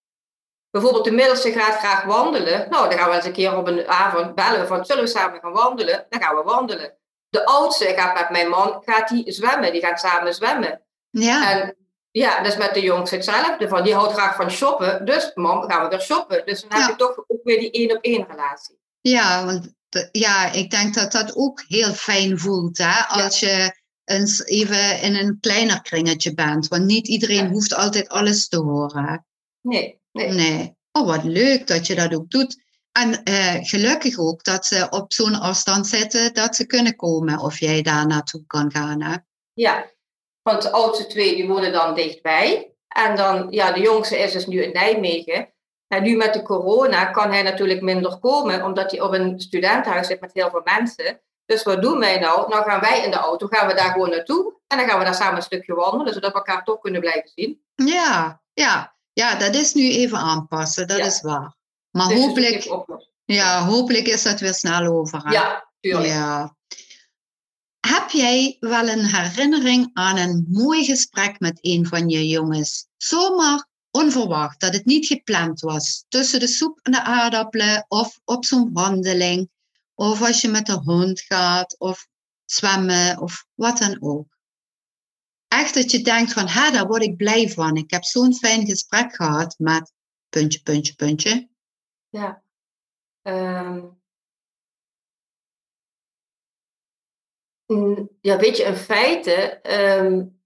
Bijvoorbeeld 0.73 1.05
de 1.05 1.11
middelste 1.11 1.51
gaat 1.51 1.77
graag 1.77 2.03
wandelen. 2.03 2.69
Nou, 2.69 2.89
dan 2.89 2.97
gaan 2.97 3.09
we 3.09 3.15
eens 3.15 3.25
een 3.25 3.33
keer 3.33 3.57
op 3.57 3.67
een 3.67 3.87
avond 3.87 4.35
bellen 4.35 4.67
van 4.67 4.85
zullen 4.85 5.03
we 5.03 5.09
samen 5.09 5.39
gaan 5.39 5.51
wandelen? 5.51 6.05
Dan 6.09 6.21
gaan 6.21 6.35
we 6.35 6.43
wandelen. 6.43 6.97
De 7.29 7.45
oudste 7.45 7.85
gaat 7.85 8.13
met 8.13 8.29
mijn 8.29 8.49
man 8.49 8.81
gaat 8.85 9.07
die 9.07 9.31
zwemmen. 9.31 9.71
Die 9.71 9.81
gaat 9.81 9.99
samen 9.99 10.33
zwemmen. 10.33 10.81
Ja. 11.09 11.51
En 11.51 11.75
ja, 12.11 12.37
dat 12.37 12.51
is 12.51 12.57
met 12.57 12.73
de 12.73 12.81
jongste 12.81 13.15
hetzelfde. 13.15 13.67
Van, 13.67 13.83
die 13.83 13.93
houdt 13.93 14.13
graag 14.13 14.35
van 14.35 14.51
shoppen. 14.51 15.05
Dus 15.05 15.31
mam, 15.33 15.69
gaan 15.69 15.83
we 15.83 15.89
weer 15.89 16.01
shoppen. 16.01 16.45
Dus 16.45 16.61
dan 16.61 16.79
heb 16.79 16.89
je 16.89 16.95
toch 16.95 17.23
ook 17.27 17.43
weer 17.43 17.59
die 17.59 17.71
één 17.71 17.97
op 17.97 18.03
één 18.03 18.25
relatie. 18.29 18.79
Ja, 19.01 19.45
want 19.45 19.73
ja, 20.11 20.51
ik 20.51 20.69
denk 20.69 20.93
dat 20.93 21.11
dat 21.11 21.35
ook 21.35 21.63
heel 21.67 21.93
fijn 21.93 22.39
voelt. 22.39 22.77
Hè? 22.77 23.05
Als 23.07 23.39
je 23.39 23.81
eens 24.05 24.45
even 24.45 25.01
in 25.01 25.15
een 25.15 25.37
kleiner 25.39 25.81
kringetje 25.81 26.33
bent. 26.33 26.67
Want 26.67 26.85
niet 26.85 27.07
iedereen 27.07 27.49
hoeft 27.49 27.73
altijd 27.75 28.09
alles 28.09 28.47
te 28.47 28.57
horen. 28.57 29.25
Nee. 29.61 30.01
Nee. 30.13 30.29
nee. 30.29 30.77
Oh, 30.91 31.05
wat 31.05 31.23
leuk 31.23 31.67
dat 31.67 31.87
je 31.87 31.95
dat 31.95 32.15
ook 32.15 32.29
doet. 32.29 32.61
En 32.91 33.21
uh, 33.23 33.55
gelukkig 33.61 34.19
ook 34.19 34.43
dat 34.43 34.65
ze 34.65 34.87
op 34.89 35.13
zo'n 35.13 35.39
afstand 35.39 35.87
zitten 35.87 36.33
dat 36.33 36.55
ze 36.55 36.65
kunnen 36.65 36.95
komen 36.95 37.39
of 37.39 37.59
jij 37.59 37.81
daar 37.81 38.07
naartoe 38.07 38.43
kan 38.47 38.71
gaan. 38.71 39.01
Hè? 39.01 39.15
Ja, 39.53 39.91
want 40.41 40.61
de 40.61 40.71
oudste 40.71 41.07
twee 41.07 41.35
die 41.35 41.47
wonen 41.47 41.71
dan 41.71 41.95
dichtbij. 41.95 42.73
En 42.87 43.15
dan, 43.15 43.47
ja, 43.49 43.71
de 43.71 43.79
jongste 43.79 44.17
is 44.17 44.31
dus 44.31 44.45
nu 44.45 44.63
in 44.63 44.71
Nijmegen. 44.71 45.53
En 45.87 46.03
nu 46.03 46.15
met 46.15 46.33
de 46.33 46.41
corona 46.41 47.05
kan 47.05 47.31
hij 47.31 47.41
natuurlijk 47.41 47.81
minder 47.81 48.19
komen, 48.19 48.63
omdat 48.63 48.91
hij 48.91 49.01
op 49.01 49.13
een 49.13 49.39
studentenhuis 49.39 50.07
zit 50.07 50.21
met 50.21 50.33
heel 50.33 50.49
veel 50.49 50.61
mensen. 50.63 51.21
Dus 51.45 51.63
wat 51.63 51.81
doen 51.81 51.99
wij 51.99 52.19
nou? 52.19 52.49
Nou 52.49 52.63
gaan 52.63 52.79
wij 52.79 53.03
in 53.03 53.11
de 53.11 53.17
auto, 53.17 53.47
gaan 53.47 53.67
we 53.67 53.73
daar 53.73 53.91
gewoon 53.91 54.09
naartoe. 54.09 54.53
En 54.67 54.77
dan 54.77 54.87
gaan 54.87 54.99
we 54.99 55.05
daar 55.05 55.15
samen 55.15 55.35
een 55.35 55.41
stukje 55.41 55.73
wandelen, 55.73 56.13
zodat 56.13 56.31
we 56.31 56.37
elkaar 56.37 56.63
toch 56.63 56.79
kunnen 56.79 57.01
blijven 57.01 57.31
zien. 57.35 57.63
Ja, 57.75 58.41
ja. 58.53 58.92
Ja, 59.13 59.35
dat 59.35 59.55
is 59.55 59.73
nu 59.73 59.91
even 59.91 60.17
aanpassen, 60.17 60.87
dat 60.87 60.99
is 60.99 61.21
waar. 61.21 61.55
Maar 61.89 62.13
hopelijk, 62.13 62.85
ja, 63.25 63.65
hopelijk 63.65 64.07
is 64.07 64.23
dat 64.23 64.39
weer 64.39 64.53
snel 64.53 64.85
over. 64.85 65.31
Ja, 65.31 65.71
tuurlijk. 65.79 66.07
Ja. 66.07 66.55
Heb 67.79 68.09
jij 68.09 68.57
wel 68.59 68.87
een 68.87 69.05
herinnering 69.05 69.89
aan 69.93 70.17
een 70.17 70.45
mooi 70.49 70.85
gesprek 70.85 71.39
met 71.39 71.57
een 71.61 71.87
van 71.87 72.09
je 72.09 72.27
jongens? 72.27 72.87
Zomaar 72.97 73.67
onverwacht, 73.91 74.59
dat 74.59 74.73
het 74.73 74.85
niet 74.85 75.05
gepland 75.05 75.59
was. 75.59 76.05
Tussen 76.07 76.39
de 76.39 76.47
soep 76.47 76.79
en 76.81 76.91
de 76.91 77.03
aardappelen 77.03 77.85
of 77.87 78.19
op 78.25 78.45
zo'n 78.45 78.69
wandeling. 78.73 79.49
Of 79.95 80.21
als 80.21 80.41
je 80.41 80.47
met 80.47 80.65
de 80.65 80.81
hond 80.83 81.21
gaat 81.21 81.79
of 81.79 82.07
zwemmen 82.45 83.21
of 83.21 83.45
wat 83.53 83.77
dan 83.77 83.97
ook 83.99 84.32
echt 85.59 85.73
dat 85.73 85.91
je 85.91 86.01
denkt 86.01 86.33
van, 86.33 86.47
ha, 86.47 86.71
daar 86.71 86.87
word 86.87 87.03
ik 87.03 87.17
blij 87.17 87.49
van. 87.49 87.75
Ik 87.75 87.91
heb 87.91 88.03
zo'n 88.03 88.33
fijn 88.33 88.65
gesprek 88.65 89.15
gehad 89.15 89.55
met 89.57 89.93
puntje, 90.29 90.61
puntje, 90.61 90.95
puntje. 90.95 91.49
Ja. 92.09 92.43
Um, 93.21 94.01
ja, 98.21 98.37
weet 98.37 98.57
je, 98.57 98.63
in 98.63 98.75
feite 98.75 99.59
um, 99.63 100.41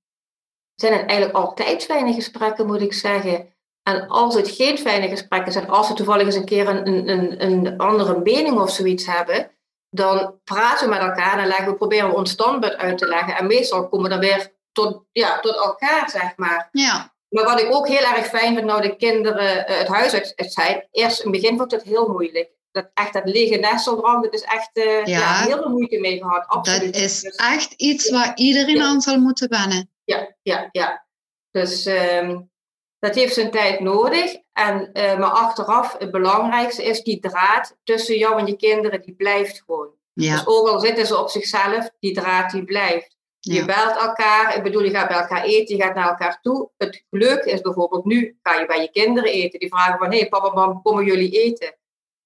zijn 0.75 0.93
het 0.93 1.05
eigenlijk 1.07 1.37
altijd 1.37 1.83
fijne 1.83 2.13
gesprekken, 2.13 2.65
moet 2.65 2.81
ik 2.81 2.93
zeggen. 2.93 3.53
En 3.83 4.07
als 4.07 4.35
het 4.35 4.49
geen 4.49 4.77
fijne 4.77 5.07
gesprekken 5.07 5.51
zijn, 5.51 5.69
als 5.69 5.87
we 5.87 5.93
toevallig 5.93 6.25
eens 6.25 6.35
een 6.35 6.45
keer 6.45 6.67
een, 6.67 7.09
een, 7.09 7.43
een 7.45 7.77
andere 7.77 8.19
mening 8.19 8.59
of 8.59 8.71
zoiets 8.71 9.05
hebben, 9.05 9.51
dan 9.89 10.39
praten 10.43 10.87
we 10.87 10.93
met 10.93 11.03
elkaar 11.03 11.39
en 11.39 11.47
leggen 11.47 11.65
we, 11.65 11.75
proberen 11.75 12.15
ons 12.15 12.31
standpunt 12.31 12.75
uit 12.75 12.97
te 12.97 13.07
leggen. 13.07 13.35
En 13.35 13.47
meestal 13.47 13.89
komen 13.89 14.09
we 14.09 14.09
dan 14.09 14.19
weer 14.19 14.55
tot, 14.77 15.03
ja, 15.11 15.39
tot 15.39 15.55
elkaar, 15.55 16.09
zeg 16.09 16.33
maar. 16.35 16.69
Ja. 16.71 17.13
Maar 17.29 17.43
wat 17.43 17.59
ik 17.59 17.75
ook 17.75 17.87
heel 17.87 18.15
erg 18.15 18.27
fijn 18.27 18.53
vind, 18.53 18.65
nou 18.65 18.81
de 18.81 18.95
kinderen 18.95 19.57
uh, 19.57 19.77
het 19.77 19.87
huis 19.87 20.13
uit, 20.13 20.33
zijn, 20.35 20.87
eerst 20.91 21.19
in 21.19 21.31
het 21.31 21.41
begin 21.41 21.57
vond 21.57 21.73
ik 21.73 21.79
het 21.79 21.87
heel 21.87 22.07
moeilijk. 22.07 22.49
Dat 22.71 22.89
echt 22.93 23.13
dat 23.13 23.25
lege 23.25 23.55
nesteldrang, 23.55 24.23
dat 24.23 24.33
is 24.33 24.41
echt 24.41 24.69
uh, 24.73 25.05
ja. 25.05 25.19
ja. 25.19 25.43
heel 25.43 25.57
veel 25.57 25.69
moeite 25.69 25.99
mee 25.99 26.17
gehad. 26.17 26.47
Absoluut. 26.47 26.93
Dat 26.93 27.01
is 27.01 27.21
dus 27.21 27.35
echt 27.35 27.73
iets 27.73 28.09
waar 28.09 28.31
iedereen 28.35 28.81
aan 28.81 29.01
zal 29.01 29.19
moeten 29.19 29.49
wennen. 29.49 29.89
Ja, 30.03 30.35
ja, 30.41 30.69
ja. 30.71 31.05
Dus 31.51 31.85
um, 31.85 32.51
dat 32.99 33.15
heeft 33.15 33.33
zijn 33.33 33.51
tijd 33.51 33.79
nodig. 33.79 34.35
En, 34.53 34.89
uh, 34.93 35.17
maar 35.17 35.29
achteraf, 35.29 35.95
het 35.99 36.11
belangrijkste 36.11 36.83
is 36.83 37.03
die 37.03 37.19
draad 37.19 37.77
tussen 37.83 38.17
jou 38.17 38.39
en 38.39 38.45
je 38.45 38.55
kinderen, 38.55 39.01
die 39.01 39.15
blijft 39.15 39.63
gewoon. 39.65 39.89
Ja. 40.13 40.33
Dus 40.33 40.47
ook 40.47 40.67
al 40.67 40.79
zitten 40.79 41.05
ze 41.05 41.19
op 41.19 41.29
zichzelf, 41.29 41.89
die 41.99 42.13
draad 42.13 42.51
die 42.51 42.63
blijft. 42.63 43.16
Je 43.53 43.65
belt 43.65 43.97
elkaar, 43.97 44.55
ik 44.57 44.63
bedoel, 44.63 44.83
je 44.83 44.89
gaat 44.89 45.07
bij 45.07 45.17
elkaar 45.17 45.43
eten, 45.43 45.77
je 45.77 45.83
gaat 45.83 45.95
naar 45.95 46.09
elkaar 46.09 46.39
toe. 46.41 46.69
Het 46.77 47.05
leuke 47.09 47.51
is 47.51 47.61
bijvoorbeeld 47.61 48.05
nu, 48.05 48.37
ga 48.41 48.59
je 48.59 48.65
bij 48.65 48.81
je 48.81 48.91
kinderen 48.91 49.31
eten. 49.31 49.59
Die 49.59 49.69
vragen 49.69 49.97
van, 49.97 50.11
hé 50.11 50.17
hey, 50.17 50.29
papa, 50.29 50.53
mam, 50.53 50.81
komen 50.81 51.05
jullie 51.05 51.31
eten? 51.31 51.77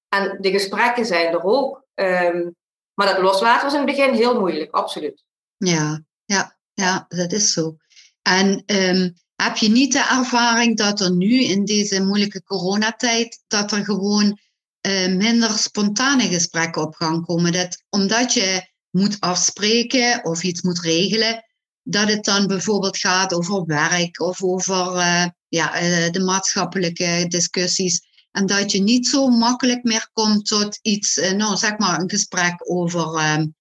En 0.09 0.37
de 0.39 0.51
gesprekken 0.51 1.05
zijn 1.05 1.33
er 1.33 1.43
ook. 1.43 1.85
Ehm, 1.93 2.49
maar 2.93 3.07
dat 3.07 3.17
loslaten 3.17 3.63
was 3.63 3.73
in 3.73 3.87
het 3.87 3.97
begin 3.97 4.13
heel 4.13 4.39
moeilijk, 4.39 4.71
absoluut. 4.71 5.23
Ja, 5.57 6.03
ja, 6.25 6.57
ja, 6.73 7.05
dat 7.07 7.31
is 7.31 7.53
zo. 7.53 7.75
En 8.21 8.63
ehm, 8.65 9.09
heb 9.35 9.55
je 9.55 9.69
niet 9.69 9.93
de 9.93 10.07
ervaring 10.19 10.77
dat 10.77 10.99
er 10.99 11.11
nu 11.11 11.43
in 11.43 11.65
deze 11.65 12.03
moeilijke 12.03 12.43
coronatijd, 12.43 13.43
dat 13.47 13.71
er 13.71 13.83
gewoon 13.85 14.39
uh, 14.87 15.15
minder 15.15 15.49
spontane 15.49 16.27
gesprekken 16.27 16.81
op 16.81 16.95
gang 16.95 17.25
komen? 17.25 17.51
Dat, 17.51 17.83
omdat 17.89 18.33
je 18.33 18.70
moet 18.91 19.19
afspreken 19.19 20.25
of 20.25 20.43
iets 20.43 20.61
moet 20.61 20.79
regelen, 20.79 21.45
dat 21.83 22.07
het 22.07 22.23
dan 22.23 22.47
bijvoorbeeld 22.47 22.97
gaat 22.97 23.33
over 23.33 23.65
werk 23.65 24.19
of 24.19 24.43
over 24.43 24.95
uh, 24.95 25.25
ja, 25.47 25.81
uh, 25.81 26.09
de 26.09 26.23
maatschappelijke 26.23 27.25
discussies. 27.27 28.09
En 28.31 28.45
dat 28.45 28.71
je 28.71 28.81
niet 28.81 29.07
zo 29.07 29.27
makkelijk 29.27 29.83
meer 29.83 30.09
komt 30.13 30.45
tot 30.45 30.79
iets, 30.81 31.17
uh, 31.17 31.31
nou 31.31 31.57
zeg 31.57 31.77
maar 31.77 31.99
een 31.99 32.09
gesprek 32.09 32.71
over 32.71 33.33
um, 33.33 33.55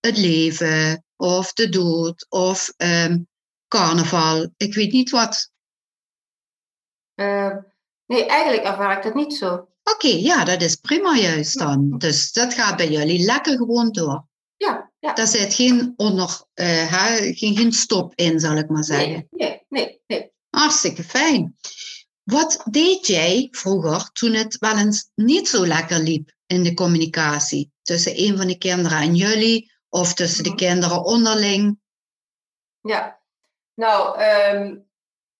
het 0.00 0.16
leven 0.16 1.04
of 1.16 1.52
de 1.52 1.68
dood 1.68 2.26
of 2.28 2.72
um, 2.76 3.28
carnaval, 3.68 4.48
ik 4.56 4.74
weet 4.74 4.92
niet 4.92 5.10
wat. 5.10 5.50
Uh, 7.14 7.56
nee, 8.06 8.26
eigenlijk 8.26 8.64
ervaar 8.64 8.96
ik 8.96 9.02
dat 9.02 9.14
niet 9.14 9.34
zo. 9.34 9.68
Oké, 9.82 10.08
ja, 10.08 10.44
dat 10.44 10.62
is 10.62 10.76
prima 10.76 11.16
juist 11.16 11.58
dan. 11.58 11.98
Dus 11.98 12.32
dat 12.32 12.54
gaat 12.54 12.76
bij 12.76 12.90
jullie 12.90 13.24
lekker 13.24 13.56
gewoon 13.56 13.92
door. 13.92 14.27
Ja. 15.00 15.12
Daar 15.12 15.26
zit 15.26 15.54
geen, 15.54 15.92
onder, 15.96 16.42
uh, 16.54 16.92
geen, 17.32 17.56
geen 17.56 17.72
stop 17.72 18.12
in, 18.14 18.40
zal 18.40 18.56
ik 18.56 18.68
maar 18.68 18.84
zeggen. 18.84 19.26
Nee, 19.30 19.62
nee, 19.68 20.00
nee. 20.06 20.32
Hartstikke 20.50 21.04
fijn. 21.04 21.56
Wat 22.22 22.62
deed 22.70 23.06
jij 23.06 23.48
vroeger 23.50 24.10
toen 24.12 24.32
het 24.32 24.58
wel 24.58 24.78
eens 24.78 25.10
niet 25.14 25.48
zo 25.48 25.66
lekker 25.66 25.98
liep 25.98 26.32
in 26.46 26.62
de 26.62 26.74
communicatie 26.74 27.72
tussen 27.82 28.12
een 28.16 28.36
van 28.36 28.46
de 28.46 28.58
kinderen 28.58 28.98
en 28.98 29.14
jullie 29.14 29.72
of 29.88 30.14
tussen 30.14 30.42
de 30.42 30.48
mhm. 30.48 30.58
kinderen 30.58 31.04
onderling? 31.04 31.78
Ja, 32.80 33.20
nou, 33.74 34.22
um, 34.22 34.88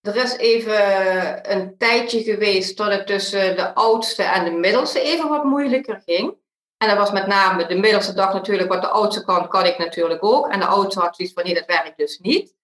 er 0.01 0.17
is 0.17 0.37
even 0.37 1.53
een 1.53 1.79
tijdje 1.79 2.23
geweest 2.23 2.77
dat 2.77 2.91
het 2.91 3.07
tussen 3.07 3.57
de 3.57 3.75
oudste 3.75 4.23
en 4.23 4.45
de 4.45 4.51
middelste 4.51 5.01
even 5.01 5.29
wat 5.29 5.45
moeilijker 5.45 6.03
ging. 6.07 6.37
En 6.79 6.89
dat 6.89 6.97
was 6.97 7.11
met 7.11 7.27
name 7.27 7.67
de 7.67 7.75
middelste 7.75 8.15
dag 8.15 8.33
natuurlijk, 8.33 8.69
wat 8.69 8.83
de 8.83 8.89
oudste 8.89 9.25
kan, 9.25 9.49
kan 9.49 9.65
ik 9.65 9.79
natuurlijk 9.79 10.25
ook. 10.25 10.49
En 10.49 10.61
de 10.61 10.67
oudste 10.67 11.01
had 11.01 11.17
zoiets 11.17 11.35
van, 11.35 11.45
nee, 11.45 11.55
dat 11.55 11.67
werkt 11.67 11.99
dus 11.99 12.19
niet. 12.19 12.55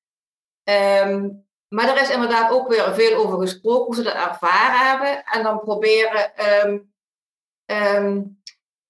Um, 1.05 1.47
maar 1.69 1.89
er 1.89 2.03
is 2.03 2.11
inderdaad 2.11 2.51
ook 2.51 2.69
weer 2.69 2.95
veel 2.95 3.17
over 3.17 3.39
gesproken, 3.39 3.85
hoe 3.85 3.95
ze 3.95 4.03
dat 4.03 4.15
ervaren 4.15 4.87
hebben. 4.89 5.25
En 5.25 5.43
dan 5.43 5.61
proberen 5.61 6.33
um, 7.97 8.43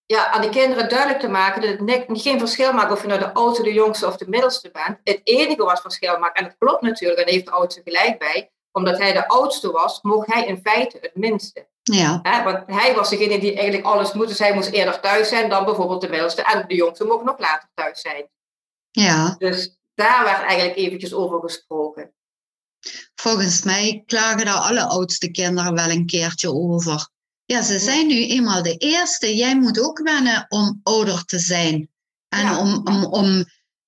ja, 0.07 0.31
aan 0.31 0.41
de 0.41 0.49
kinderen 0.49 0.89
duidelijk 0.89 1.21
te 1.21 1.29
maken 1.29 1.61
dat 1.61 1.89
het 1.89 2.23
geen 2.23 2.39
verschil 2.39 2.73
maakt 2.73 2.93
of 2.93 3.03
je 3.03 3.09
nou 3.09 3.21
de 3.21 3.33
oudste, 3.33 3.63
de 3.63 3.73
jongste 3.73 4.07
of 4.07 4.17
de 4.17 4.29
middelste 4.29 4.71
bent. 4.71 4.99
Het 5.05 5.21
enige 5.25 5.65
wat 5.65 5.81
verschil 5.81 6.19
maakt, 6.19 6.39
en 6.39 6.45
het 6.45 6.57
klopt 6.59 6.83
natuurlijk, 6.83 7.21
en 7.21 7.33
heeft 7.33 7.45
de 7.45 7.51
oudste 7.51 7.81
gelijk 7.85 8.19
bij, 8.19 8.53
omdat 8.73 8.99
hij 8.99 9.13
de 9.13 9.29
oudste 9.29 9.71
was, 9.71 10.03
mocht 10.03 10.33
hij 10.33 10.47
in 10.47 10.61
feite 10.63 10.99
het 11.01 11.15
minste. 11.15 11.69
Ja. 11.93 12.21
want 12.45 12.63
hij 12.67 12.95
was 12.95 13.11
degene 13.11 13.41
die 13.41 13.55
eigenlijk 13.55 13.87
alles 13.87 14.13
moest. 14.13 14.29
Dus 14.29 14.39
hij 14.39 14.55
moest 14.55 14.71
eerder 14.71 15.01
thuis 15.01 15.29
zijn 15.29 15.49
dan 15.49 15.65
bijvoorbeeld 15.65 16.01
de 16.01 16.09
middelste. 16.09 16.43
En 16.43 16.65
de 16.69 16.75
jongste 16.75 17.05
mocht 17.05 17.25
nog 17.25 17.39
later 17.39 17.69
thuis 17.75 18.01
zijn. 18.01 18.29
Ja. 18.91 19.35
Dus 19.39 19.77
daar 19.95 20.25
werd 20.25 20.43
eigenlijk 20.43 20.79
eventjes 20.79 21.13
over 21.13 21.41
gesproken. 21.41 22.13
Volgens 23.15 23.63
mij 23.63 24.03
klagen 24.07 24.45
daar 24.45 24.55
alle 24.55 24.85
oudste 24.85 25.31
kinderen 25.31 25.75
wel 25.75 25.91
een 25.91 26.07
keertje 26.07 26.53
over. 26.53 27.09
Ja, 27.45 27.63
ze 27.63 27.79
zijn 27.79 28.07
nu 28.07 28.29
eenmaal 28.29 28.63
de 28.63 28.77
eerste. 28.77 29.37
Jij 29.37 29.57
moet 29.57 29.81
ook 29.81 29.99
wennen 29.99 30.47
om 30.49 30.81
ouder 30.83 31.25
te 31.25 31.39
zijn. 31.39 31.89
En 32.29 32.57
om, 32.57 32.81
om, 32.85 33.05
om 33.05 33.45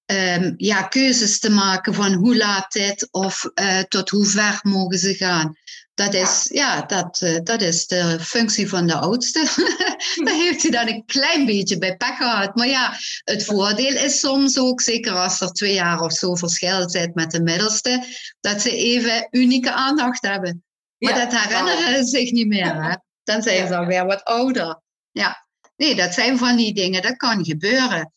um, 0.06 0.54
ja, 0.56 0.82
keuzes 0.82 1.38
te 1.38 1.50
maken 1.50 1.94
van 1.94 2.12
hoe 2.12 2.36
laat 2.36 2.72
dit 2.72 3.08
of 3.10 3.50
uh, 3.54 3.80
tot 3.80 4.10
hoe 4.10 4.26
ver 4.26 4.58
mogen 4.62 4.98
ze 4.98 5.14
gaan. 5.14 5.56
Dat 5.96 6.14
is, 6.14 6.48
ja, 6.52 6.82
dat, 6.82 7.20
uh, 7.20 7.38
dat 7.42 7.60
is 7.60 7.86
de 7.86 8.18
functie 8.20 8.68
van 8.68 8.86
de 8.86 8.94
oudste. 8.94 9.40
Daar 10.24 10.34
heeft 10.34 10.62
hij 10.62 10.70
dan 10.70 10.88
een 10.88 11.04
klein 11.04 11.46
beetje 11.46 11.78
bij 11.78 11.96
pech 11.96 12.16
gehad. 12.16 12.54
Maar 12.54 12.68
ja, 12.68 12.92
het 13.24 13.44
voordeel 13.44 13.94
is 13.94 14.20
soms 14.20 14.58
ook, 14.58 14.80
zeker 14.80 15.12
als 15.12 15.40
er 15.40 15.52
twee 15.52 15.74
jaar 15.74 16.00
of 16.00 16.12
zo 16.12 16.34
verschil 16.34 16.90
zit 16.90 17.14
met 17.14 17.30
de 17.30 17.42
middelste, 17.42 18.04
dat 18.40 18.60
ze 18.60 18.76
even 18.76 19.28
unieke 19.30 19.72
aandacht 19.72 20.22
hebben. 20.22 20.64
Maar 20.98 21.14
dat 21.14 21.40
herinneren 21.40 22.04
ze 22.04 22.10
zich 22.18 22.30
niet 22.30 22.46
meer. 22.46 22.82
Hè? 22.82 22.94
Dan 23.22 23.42
zijn 23.42 23.66
ze 23.66 23.76
alweer 23.76 24.06
wat 24.06 24.24
ouder. 24.24 24.80
Ja, 25.10 25.46
nee, 25.76 25.94
dat 25.94 26.14
zijn 26.14 26.38
van 26.38 26.56
die 26.56 26.74
dingen, 26.74 27.02
dat 27.02 27.16
kan 27.16 27.44
gebeuren. 27.44 28.12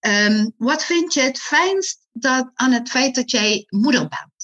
Um, 0.00 0.52
wat 0.56 0.84
vind 0.84 1.14
je 1.14 1.20
het 1.20 1.38
fijnst 1.38 2.06
dat, 2.12 2.50
aan 2.54 2.72
het 2.72 2.88
feit 2.88 3.14
dat 3.14 3.30
jij 3.30 3.64
moeder 3.68 4.08
bent? 4.08 4.34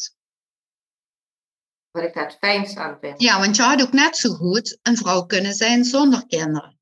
Wat 1.92 2.02
ik 2.02 2.14
daar 2.14 2.24
het 2.24 2.36
fijnst 2.40 2.76
aan 2.76 2.98
vind? 3.00 3.22
Ja, 3.22 3.38
want 3.38 3.56
je 3.56 3.62
had 3.62 3.82
ook 3.82 3.92
net 3.92 4.16
zo 4.16 4.30
goed 4.30 4.78
een 4.82 4.96
vrouw 4.96 5.22
kunnen 5.22 5.54
zijn 5.54 5.84
zonder 5.84 6.26
kinderen. 6.26 6.78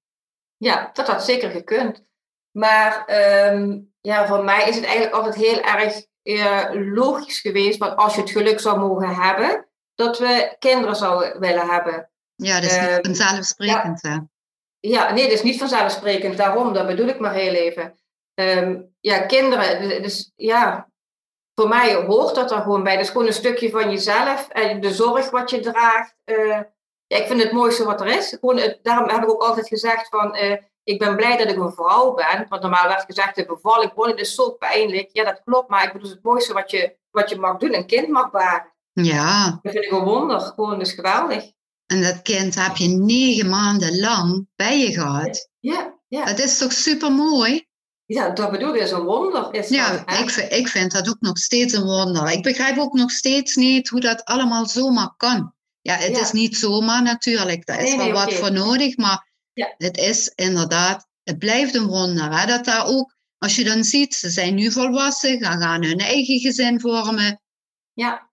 Ja, 0.57 0.91
dat 0.93 1.07
had 1.07 1.25
zeker 1.25 1.51
gekund. 1.51 2.05
Maar 2.51 3.05
um, 3.53 3.93
ja, 4.01 4.27
voor 4.27 4.45
mij 4.45 4.69
is 4.69 4.75
het 4.75 4.85
eigenlijk 4.85 5.15
altijd 5.15 5.35
heel 5.35 5.61
erg 5.61 6.07
uh, 6.23 6.95
logisch 6.95 7.41
geweest, 7.41 7.79
want 7.79 7.97
als 7.97 8.15
je 8.15 8.21
het 8.21 8.31
geluk 8.31 8.61
zou 8.61 8.79
mogen 8.79 9.15
hebben, 9.15 9.69
dat 9.95 10.19
we 10.19 10.57
kinderen 10.59 10.97
zouden 10.97 11.41
willen 11.41 11.69
hebben. 11.69 12.11
Ja, 12.35 12.61
dat 12.61 12.71
is 12.71 12.81
niet 12.81 12.89
ehm, 12.89 13.03
vanzelfsprekend. 13.03 14.03
Ja, 14.03 14.29
ja, 14.81 15.13
nee, 15.13 15.25
dat 15.25 15.33
is 15.33 15.43
niet 15.43 15.59
vanzelfsprekend. 15.59 16.37
Daarom, 16.37 16.73
dat 16.73 16.87
bedoel 16.87 17.09
ik 17.09 17.19
maar 17.19 17.35
heel 17.35 17.55
even. 17.55 17.99
Um, 18.35 18.95
ja, 19.01 19.19
kinderen, 19.19 20.03
dus 20.03 20.33
ja, 20.37 20.91
voor 21.61 21.69
mij 21.69 21.95
hoort 21.95 22.35
dat 22.35 22.51
er 22.51 22.61
gewoon 22.61 22.83
bij. 22.83 22.97
Dat 22.97 23.05
is 23.05 23.11
gewoon 23.11 23.27
een 23.27 23.33
stukje 23.33 23.71
van 23.71 23.91
jezelf 23.91 24.49
en 24.49 24.81
de 24.81 24.93
zorg 24.93 25.31
wat 25.31 25.51
je 25.51 25.61
draagt. 25.61 26.15
Uh, 26.25 26.61
ja, 27.07 27.17
ik 27.17 27.27
vind 27.27 27.43
het 27.43 27.53
mooiste 27.53 27.85
wat 27.85 28.01
er 28.01 28.07
is. 28.07 28.37
Gewoon, 28.41 28.75
daarom 28.83 29.09
heb 29.09 29.23
ik 29.23 29.31
ook 29.31 29.43
altijd 29.43 29.69
gezegd 29.69 30.09
van, 30.09 30.37
uh, 30.37 30.57
ik 30.85 30.99
ben 30.99 31.17
blij 31.17 31.37
dat 31.37 31.51
ik 31.51 31.57
een 31.57 31.73
vrouw 31.73 32.15
ben. 32.15 32.47
Want 32.49 32.63
normaal 32.63 32.89
werd 32.89 33.05
gezegd, 33.05 33.35
de 33.35 33.47
bevalling, 33.47 33.93
het 33.95 34.21
is 34.21 34.35
zo 34.35 34.51
pijnlijk. 34.51 35.09
Ja, 35.13 35.25
dat 35.25 35.41
klopt, 35.45 35.69
maar 35.69 35.85
ik 35.85 35.93
bedoel, 35.93 36.11
het 36.11 36.23
mooiste 36.23 36.53
wat 36.53 36.71
je, 36.71 36.97
wat 37.11 37.31
je 37.31 37.39
mag 37.39 37.57
doen, 37.57 37.75
een 37.75 37.87
kind 37.87 38.09
mag 38.09 38.31
baren. 38.31 38.73
Ja. 38.93 39.59
Dat 39.63 39.73
vind 39.73 39.85
ik 39.85 39.91
een 39.91 40.05
wonder, 40.05 40.41
gewoon, 40.41 40.79
dat 40.79 40.87
is 40.87 40.93
geweldig. 40.93 41.53
En 41.87 42.03
dat 42.03 42.23
kind 42.23 42.55
heb 42.55 42.77
je 42.77 42.89
negen 42.89 43.49
maanden 43.49 44.01
lang 44.01 44.49
bij 44.57 44.79
je 44.79 44.93
gehad. 44.93 45.51
Ja, 45.59 45.99
ja. 46.09 46.25
Dat 46.25 46.39
is 46.39 46.59
toch 46.59 46.73
super 46.73 47.13
mooi? 47.13 47.69
Ja, 48.13 48.31
dat 48.31 48.51
bedoel 48.51 48.75
ik, 48.75 48.83
is 48.83 48.91
een 48.91 49.05
wonder. 49.05 49.55
Is 49.55 49.69
ja, 49.69 50.07
ik, 50.21 50.31
vind, 50.31 50.53
ik 50.53 50.69
vind 50.69 50.93
dat 50.93 51.09
ook 51.09 51.21
nog 51.21 51.39
steeds 51.39 51.75
een 51.75 51.85
wonder. 51.85 52.31
Ik 52.31 52.43
begrijp 52.43 52.79
ook 52.79 52.93
nog 52.93 53.11
steeds 53.11 53.55
niet 53.55 53.89
hoe 53.89 54.01
dat 54.01 54.25
allemaal 54.25 54.67
zomaar 54.67 55.15
kan. 55.17 55.55
Ja, 55.81 55.95
het 55.95 56.19
is 56.19 56.33
niet 56.33 56.57
zomaar 56.57 57.03
natuurlijk. 57.03 57.67
Daar 57.67 57.83
is 57.83 57.97
wel 57.97 58.13
wat 58.13 58.35
voor 58.35 58.53
nodig, 58.53 58.97
maar 58.97 59.29
ja. 59.53 59.75
het 59.77 59.97
is 59.97 60.33
inderdaad, 60.35 61.07
het 61.23 61.39
blijft 61.39 61.75
een 61.75 61.87
wonder. 61.87 62.39
Hè? 62.39 62.47
Dat 62.47 62.65
daar 62.65 62.87
ook, 62.87 63.15
als 63.39 63.57
je 63.57 63.65
dan 63.65 63.85
ziet, 63.85 64.15
ze 64.15 64.31
zijn 64.31 64.55
nu 64.55 64.73
volwassen, 64.73 65.39
gaan, 65.39 65.61
gaan 65.61 65.85
hun 65.85 65.99
eigen 65.99 66.39
gezin 66.39 66.81
vormen. 66.81 67.41
Ja 67.93 68.31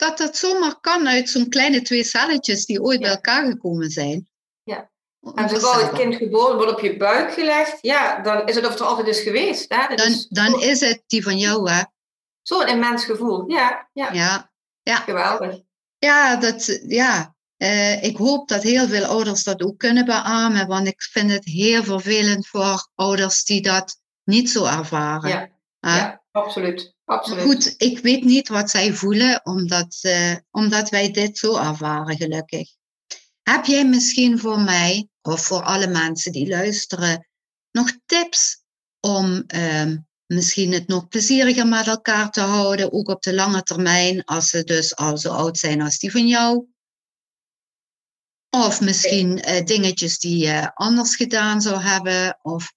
dat 0.00 0.18
dat 0.18 0.36
zomaar 0.36 0.80
kan 0.80 1.08
uit 1.08 1.28
zo'n 1.28 1.48
kleine 1.48 1.82
twee 1.82 2.04
celletjes 2.04 2.66
die 2.66 2.82
ooit 2.82 3.00
bij 3.00 3.10
elkaar 3.10 3.46
gekomen 3.46 3.90
zijn. 3.90 4.28
Ja. 4.62 4.90
En 5.34 5.48
zodra 5.48 5.78
het 5.78 5.92
kind 5.92 6.14
geboren 6.14 6.56
wordt 6.56 6.72
op 6.72 6.80
je 6.80 6.96
buik 6.96 7.32
gelegd, 7.32 7.78
ja, 7.80 8.20
dan 8.20 8.46
is 8.46 8.54
het 8.54 8.64
of 8.66 8.70
het 8.70 8.80
altijd 8.80 9.06
is 9.06 9.20
geweest. 9.20 9.74
Hè? 9.74 9.94
dan, 9.96 10.06
is, 10.06 10.26
dan 10.28 10.60
is 10.60 10.80
het 10.80 11.02
die 11.06 11.22
van 11.22 11.38
jou, 11.38 11.70
hè? 11.70 11.82
Zo'n 12.42 12.66
immens 12.66 13.04
gevoel, 13.04 13.50
ja. 13.50 13.88
Ja, 13.92 14.12
ja. 14.12 14.50
ja. 14.82 14.96
geweldig. 14.96 15.60
Ja, 15.98 16.36
dat, 16.36 16.80
ja. 16.86 17.34
Uh, 17.58 18.02
ik 18.02 18.16
hoop 18.16 18.48
dat 18.48 18.62
heel 18.62 18.88
veel 18.88 19.04
ouders 19.04 19.44
dat 19.44 19.62
ook 19.62 19.78
kunnen 19.78 20.04
beamen, 20.04 20.66
want 20.66 20.86
ik 20.86 21.02
vind 21.02 21.30
het 21.30 21.44
heel 21.44 21.84
vervelend 21.84 22.46
voor 22.46 22.88
ouders 22.94 23.44
die 23.44 23.62
dat 23.62 24.00
niet 24.24 24.50
zo 24.50 24.64
ervaren. 24.64 25.30
Ja, 25.30 25.48
ja 25.80 26.22
absoluut. 26.30 26.94
Absoluut. 27.04 27.42
Goed, 27.42 27.74
ik 27.76 27.98
weet 27.98 28.24
niet 28.24 28.48
wat 28.48 28.70
zij 28.70 28.92
voelen, 28.92 29.40
omdat, 29.44 29.98
uh, 30.02 30.34
omdat 30.50 30.88
wij 30.88 31.10
dit 31.10 31.38
zo 31.38 31.56
ervaren, 31.56 32.16
gelukkig. 32.16 32.68
Heb 33.42 33.64
jij 33.64 33.86
misschien 33.86 34.38
voor 34.38 34.60
mij, 34.60 35.08
of 35.22 35.44
voor 35.44 35.62
alle 35.62 35.86
mensen 35.86 36.32
die 36.32 36.48
luisteren, 36.48 37.28
nog 37.70 37.92
tips 38.06 38.62
om 39.00 39.44
uh, 39.54 39.96
misschien 40.26 40.72
het 40.72 40.88
nog 40.88 41.08
plezieriger 41.08 41.66
met 41.66 41.86
elkaar 41.86 42.30
te 42.30 42.40
houden, 42.40 42.92
ook 42.92 43.08
op 43.08 43.22
de 43.22 43.34
lange 43.34 43.62
termijn, 43.62 44.24
als 44.24 44.48
ze 44.48 44.64
dus 44.64 44.96
al 44.96 45.18
zo 45.18 45.32
oud 45.32 45.58
zijn 45.58 45.80
als 45.80 45.98
die 45.98 46.10
van 46.10 46.26
jou? 46.26 46.66
Of 48.50 48.80
misschien 48.80 49.48
uh, 49.48 49.64
dingetjes 49.64 50.18
die 50.18 50.46
je 50.46 50.74
anders 50.74 51.16
gedaan 51.16 51.60
zou 51.60 51.80
hebben, 51.80 52.38
of 52.42 52.72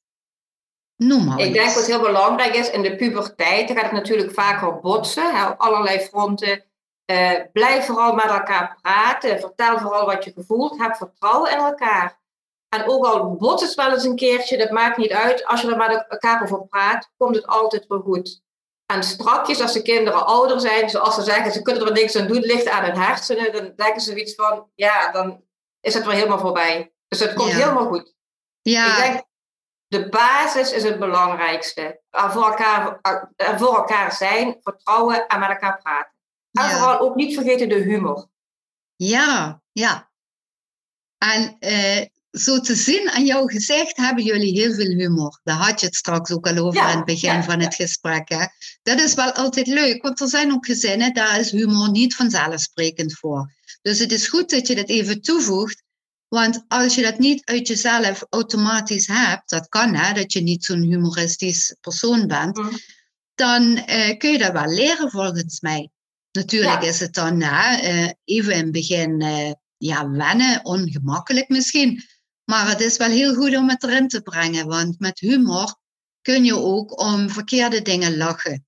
ik 1.40 1.54
denk 1.54 1.74
wat 1.74 1.86
heel 1.86 2.02
belangrijk 2.02 2.56
is, 2.56 2.70
in 2.70 2.82
de 2.82 2.96
puberteit 2.96 3.72
gaat 3.72 3.82
het 3.84 3.92
natuurlijk 3.92 4.34
vaker 4.34 4.80
botsen, 4.80 5.36
hè, 5.36 5.48
op 5.48 5.60
allerlei 5.60 6.00
fronten. 6.00 6.66
Uh, 7.12 7.40
blijf 7.54 7.86
vooral 7.86 8.14
met 8.14 8.26
elkaar 8.26 8.78
praten. 8.82 9.40
Vertel 9.40 9.80
vooral 9.80 10.06
wat 10.06 10.24
je 10.24 10.32
gevoelt. 10.32 10.78
Heb 10.78 10.96
vertrouwen 10.96 11.52
in 11.52 11.58
elkaar. 11.58 12.22
En 12.74 12.90
ook 12.90 13.06
al 13.06 13.36
botst 13.36 13.66
het 13.66 13.76
wel 13.76 13.92
eens 13.92 14.04
een 14.04 14.16
keertje, 14.16 14.58
dat 14.58 14.70
maakt 14.70 14.98
niet 14.98 15.12
uit. 15.12 15.46
Als 15.46 15.62
je 15.62 15.72
er 15.72 15.78
met 15.78 16.06
elkaar 16.08 16.44
over 16.44 16.68
praat, 16.68 17.12
komt 17.18 17.36
het 17.36 17.48
altijd 17.48 17.86
weer 17.88 18.00
goed. 18.00 18.42
En 18.86 19.04
strakjes, 19.04 19.62
als 19.62 19.74
de 19.74 19.82
kinderen 19.82 20.26
ouder 20.26 20.60
zijn, 20.60 20.90
zoals 20.90 21.16
ze 21.16 21.22
zeggen, 21.22 21.52
ze 21.52 21.62
kunnen 21.62 21.86
er 21.86 21.92
niks 21.92 22.16
aan 22.16 22.28
doen, 22.28 22.40
ligt 22.40 22.68
aan 22.70 22.84
hun 22.84 22.98
hersenen, 22.98 23.52
dan 23.54 23.74
denken 23.76 24.02
ze 24.02 24.22
iets 24.22 24.36
van, 24.36 24.70
ja, 24.76 25.12
dan 25.12 25.44
is 25.80 25.94
het 25.94 26.06
weer 26.06 26.14
helemaal 26.14 26.40
voorbij. 26.40 26.94
Dus 27.08 27.20
het 27.20 27.34
komt 27.34 27.52
helemaal 27.52 27.88
goed. 27.88 28.16
Ja. 28.62 28.88
Ik 28.88 29.04
denk, 29.04 29.24
de 29.88 30.10
basis 30.10 30.72
is 30.72 30.84
het 30.84 31.00
belangrijkste. 31.00 32.02
voor 32.10 32.46
elkaar, 32.46 33.00
voor 33.36 33.76
elkaar 33.76 34.12
zijn, 34.12 34.58
vertrouwen 34.62 35.28
en 35.28 35.40
met 35.40 35.50
elkaar 35.50 35.78
praten. 35.82 36.18
En 36.52 36.70
vooral 36.70 37.00
ook 37.00 37.16
niet 37.16 37.36
vergeten 37.36 37.70
de 37.70 37.76
humor. 37.76 38.28
Ja, 38.96 39.62
ja. 39.72 40.12
En 41.18 41.58
uh, 41.60 42.06
zo 42.34 42.60
te 42.60 42.76
zien 42.76 43.10
aan 43.10 43.26
jouw 43.26 43.46
gezicht 43.46 43.98
hebben 43.98 44.24
jullie 44.24 44.60
heel 44.60 44.74
veel 44.74 44.90
humor. 44.98 45.40
Daar 45.44 45.56
had 45.56 45.80
je 45.80 45.86
het 45.86 45.96
straks 45.96 46.32
ook 46.32 46.48
al 46.48 46.58
over 46.58 46.82
Ja, 46.82 46.90
in 46.92 46.96
het 46.98 47.06
begin 47.06 47.34
ja, 47.34 47.44
van 47.44 47.60
ja. 47.60 47.66
het 47.66 47.76
gesprek. 47.76 48.30
Hè? 48.30 48.46
Dat 48.84 49.00
is 49.00 49.14
wel 49.14 49.32
altijd 49.32 49.68
leuk, 49.68 50.02
want 50.02 50.20
er 50.22 50.28
zijn 50.28 50.54
ook 50.54 50.66
gezinnen, 50.66 51.14
daar 51.14 51.40
is 51.40 51.52
humor 51.52 51.92
niet 51.92 52.16
vanzelfsprekend 52.16 53.14
voor. 53.14 53.54
Dus 53.82 54.00
het 54.00 54.12
is 54.12 54.28
goed 54.28 54.50
dat 54.50 54.68
je 54.68 54.76
dat 54.76 54.90
even 54.90 55.22
toevoegt. 55.22 55.84
Want 56.28 56.64
als 56.68 56.96
je 56.96 57.02
dat 57.02 57.20
niet 57.20 57.46
uit 57.46 57.68
jezelf 57.68 58.24
automatisch 58.30 59.08
hebt, 59.08 59.50
dat 59.50 59.68
kan 59.70 59.96
hè, 59.96 60.14
dat 60.14 60.34
je 60.34 60.42
niet 60.42 60.66
zo'n 60.66 60.82
humoristisch 60.82 61.76
persoon 61.82 62.28
bent, 62.28 62.58
Mhm. 62.58 62.76
dan 63.36 63.78
eh, 63.78 64.18
kun 64.18 64.32
je 64.32 64.38
dat 64.38 64.52
wel 64.52 64.68
leren 64.68 65.10
volgens 65.12 65.60
mij. 65.60 65.90
Natuurlijk 66.32 66.84
is 66.84 67.00
het 67.00 67.14
dan 67.14 67.42
hè, 67.42 67.76
eh, 67.78 68.10
even 68.24 68.54
in 68.54 68.64
het 68.64 68.72
begin 68.72 69.22
eh, 69.22 69.52
ja, 69.78 70.10
wennen, 70.10 70.66
ongemakkelijk 70.66 71.50
misschien. 71.50 72.04
Maar 72.54 72.68
het 72.68 72.82
is 72.82 72.98
wel 72.98 73.10
heel 73.10 73.34
goed 73.34 73.58
om 73.58 73.70
het 73.70 73.84
erin 73.84 74.08
te 74.08 74.22
brengen, 74.22 74.68
want 74.68 75.00
met 75.00 75.20
humor 75.20 75.76
kun 76.22 76.46
je 76.46 76.56
ook 76.56 77.00
om 77.02 77.30
verkeerde 77.30 77.82
dingen 77.82 78.18
lachen. 78.18 78.66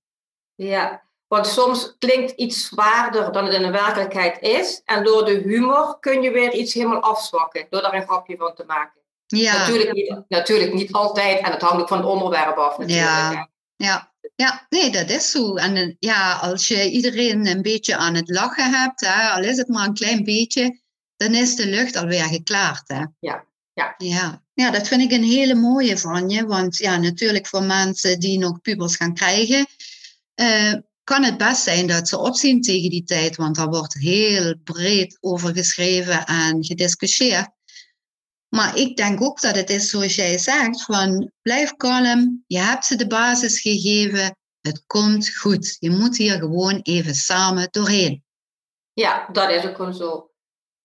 Ja, 0.54 1.02
want 1.26 1.46
soms 1.46 1.94
klinkt 1.98 2.32
iets 2.32 2.66
zwaarder 2.66 3.32
dan 3.32 3.44
het 3.44 3.54
in 3.54 3.62
de 3.62 3.70
werkelijkheid 3.70 4.40
is. 4.40 4.80
En 4.84 5.04
door 5.04 5.24
de 5.24 5.32
humor 5.32 5.98
kun 6.00 6.22
je 6.22 6.30
weer 6.30 6.52
iets 6.52 6.74
helemaal 6.74 7.00
afzwakken, 7.00 7.66
door 7.70 7.82
daar 7.82 7.94
een 7.94 8.02
grapje 8.02 8.36
van 8.36 8.54
te 8.54 8.64
maken. 8.66 9.00
Ja, 9.26 9.58
Natuurlijk, 9.58 9.92
niet, 9.92 10.22
natuurlijk 10.28 10.72
niet 10.72 10.92
altijd, 10.92 11.38
en 11.38 11.52
het 11.52 11.62
hangt 11.62 11.80
ook 11.80 11.88
van 11.88 11.98
het 11.98 12.06
onderwerp 12.06 12.56
af 12.56 12.78
natuurlijk. 12.78 13.08
Ja. 13.08 13.48
ja, 13.76 14.12
ja, 14.34 14.66
nee, 14.68 14.90
dat 14.90 15.10
is 15.10 15.30
zo. 15.30 15.56
En 15.56 15.76
eh, 15.76 15.94
ja, 15.98 16.32
als 16.32 16.68
je 16.68 16.90
iedereen 16.90 17.46
een 17.46 17.62
beetje 17.62 17.96
aan 17.96 18.14
het 18.14 18.30
lachen 18.30 18.70
hebt, 18.70 19.00
hè, 19.00 19.28
al 19.28 19.42
is 19.42 19.56
het 19.56 19.68
maar 19.68 19.86
een 19.86 19.94
klein 19.94 20.24
beetje, 20.24 20.80
dan 21.16 21.34
is 21.34 21.56
de 21.56 21.66
lucht 21.66 21.96
alweer 21.96 22.24
geklaard. 22.24 22.88
Hè? 22.88 23.04
Ja, 23.18 23.44
ja. 23.76 23.94
Ja. 23.98 24.42
ja, 24.54 24.70
dat 24.70 24.88
vind 24.88 25.02
ik 25.02 25.10
een 25.10 25.24
hele 25.24 25.54
mooie 25.54 25.98
van 25.98 26.28
je. 26.28 26.46
Want 26.46 26.76
ja, 26.76 26.96
natuurlijk 26.96 27.46
voor 27.46 27.62
mensen 27.62 28.20
die 28.20 28.38
nog 28.38 28.60
pubers 28.60 28.96
gaan 28.96 29.14
krijgen, 29.14 29.66
eh, 30.34 30.72
kan 31.04 31.24
het 31.24 31.36
best 31.36 31.62
zijn 31.62 31.86
dat 31.86 32.08
ze 32.08 32.18
opzien 32.18 32.60
tegen 32.60 32.90
die 32.90 33.04
tijd. 33.04 33.36
Want 33.36 33.56
daar 33.56 33.68
wordt 33.68 33.94
heel 33.94 34.54
breed 34.64 35.18
over 35.20 35.52
geschreven 35.52 36.24
en 36.24 36.64
gediscussieerd. 36.64 37.48
Maar 38.48 38.76
ik 38.76 38.96
denk 38.96 39.22
ook 39.22 39.40
dat 39.40 39.56
het 39.56 39.70
is 39.70 39.90
zoals 39.90 40.14
jij 40.14 40.38
zegt, 40.38 40.82
van 40.82 41.32
blijf 41.42 41.72
kalm, 41.72 42.44
je 42.46 42.58
hebt 42.58 42.84
ze 42.84 42.96
de 42.96 43.06
basis 43.06 43.60
gegeven, 43.60 44.36
het 44.60 44.82
komt 44.86 45.36
goed. 45.36 45.76
Je 45.78 45.90
moet 45.90 46.16
hier 46.16 46.38
gewoon 46.38 46.80
even 46.82 47.14
samen 47.14 47.68
doorheen. 47.70 48.24
Ja, 48.92 49.28
dat 49.32 49.50
is 49.50 49.64
ook 49.64 49.76
gewoon 49.76 49.94
zo. 49.94 50.30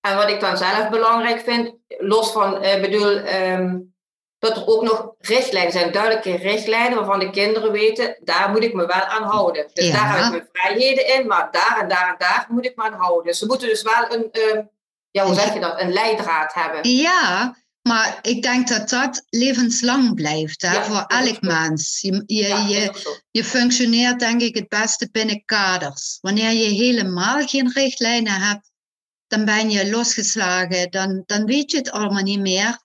En 0.01 0.15
wat 0.15 0.29
ik 0.29 0.39
dan 0.39 0.57
zelf 0.57 0.89
belangrijk 0.89 1.41
vind, 1.41 1.73
los 1.87 2.31
van, 2.31 2.61
eh 2.61 2.81
bedoel, 2.81 3.17
ehm, 3.17 3.77
dat 4.39 4.57
er 4.57 4.67
ook 4.67 4.83
nog 4.83 5.13
richtlijnen 5.19 5.71
zijn, 5.71 5.91
duidelijke 5.91 6.35
richtlijnen 6.35 6.97
waarvan 6.97 7.19
de 7.19 7.29
kinderen 7.29 7.71
weten, 7.71 8.17
daar 8.23 8.49
moet 8.49 8.63
ik 8.63 8.73
me 8.73 8.85
wel 8.85 9.01
aan 9.01 9.23
houden. 9.23 9.69
Dus 9.73 9.87
Ja. 9.87 9.93
daar 9.93 10.15
heb 10.15 10.23
ik 10.25 10.31
mijn 10.31 10.49
vrijheden 10.51 11.07
in, 11.19 11.27
maar 11.27 11.47
daar 11.51 11.77
en 11.81 11.87
daar 11.89 12.09
en 12.09 12.15
daar 12.17 12.45
moet 12.49 12.65
ik 12.65 12.75
me 12.75 12.83
aan 12.83 12.93
houden. 12.99 13.33
Ze 13.35 13.45
moeten 13.45 13.67
dus 13.67 13.81
wel 13.81 14.05
een, 14.13 14.27
ehm, 14.31 14.61
ja, 15.11 15.25
hoe 15.25 15.35
zeg 15.35 15.53
je 15.53 15.59
dat, 15.59 15.81
een 15.81 15.93
leidraad 15.93 16.53
hebben. 16.53 16.89
Ja, 16.89 17.55
maar 17.81 18.19
ik 18.21 18.41
denk 18.41 18.67
dat 18.67 18.89
dat 18.89 19.23
levenslang 19.29 20.15
blijft 20.15 20.61
hè, 20.61 20.73
Ja, 20.73 20.83
voor 20.83 21.03
elk 21.07 21.41
mens. 21.41 21.99
Je, 22.01 22.23
je, 22.25 22.47
Ja, 22.47 22.57
je, 22.67 22.91
je 23.31 23.43
functioneert 23.43 24.19
denk 24.19 24.41
ik 24.41 24.55
het 24.55 24.67
beste 24.69 25.09
binnen 25.11 25.45
kaders. 25.45 26.17
Wanneer 26.21 26.51
je 26.51 26.69
helemaal 26.83 27.47
geen 27.47 27.71
richtlijnen 27.73 28.33
hebt, 28.33 28.70
dan 29.31 29.45
ben 29.45 29.69
je 29.69 29.89
losgeslagen, 29.89 30.91
dan, 30.91 31.23
dan 31.25 31.45
weet 31.45 31.71
je 31.71 31.77
het 31.77 31.91
allemaal 31.91 32.23
niet 32.23 32.39
meer. 32.39 32.81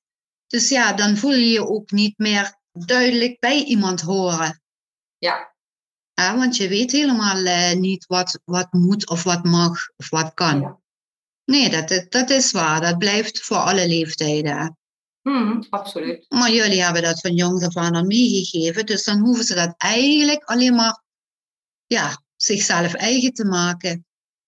Dus 0.46 0.68
ja, 0.68 0.92
dan 0.92 1.16
voel 1.16 1.32
je 1.32 1.48
je 1.50 1.66
ook 1.68 1.90
niet 1.90 2.18
meer 2.18 2.54
duidelijk 2.72 3.40
bij 3.40 3.64
iemand 3.64 4.00
horen. 4.00 4.62
Ja, 5.18 5.54
Hè, 6.14 6.36
want 6.36 6.56
je 6.56 6.68
weet 6.68 6.92
helemaal 6.92 7.44
eh, 7.44 7.72
niet 7.76 8.06
wat, 8.06 8.40
wat 8.44 8.72
moet 8.72 9.08
of 9.08 9.22
wat 9.22 9.44
mag 9.44 9.88
of 9.96 10.10
wat 10.10 10.34
kan. 10.34 10.60
Ja. 10.60 10.78
Nee, 11.44 11.70
dat, 11.70 12.06
dat- 12.08 12.30
is 12.30 12.50
waar. 12.52 12.80
Dat 12.80 12.98
blijft 12.98 13.40
voor 13.40 13.56
alle 13.56 13.88
leeftijden. 13.88 14.56
hè. 14.58 14.68
Mhm, 15.30 15.62
absoluut. 15.70 16.26
Maar 16.28 16.50
jullie 16.50 16.82
hebben 16.82 17.02
dat 17.02 17.20
van 17.20 17.34
jongs 17.34 17.64
af 17.64 17.76
aan 17.76 18.06
meegegeven. 18.06 18.86
Dus 18.86 19.04
dan 19.04 19.18
hoeven 19.18 19.44
ze 19.44 19.54
dat 19.54 19.74
eigenlijk 19.76 20.44
alleen 20.44 20.74
maar 20.74 21.02
ja, 21.86 22.22
zichzelf 22.36 22.94
eigen 22.94 23.32
te 23.32 23.44
maken. 23.44 24.06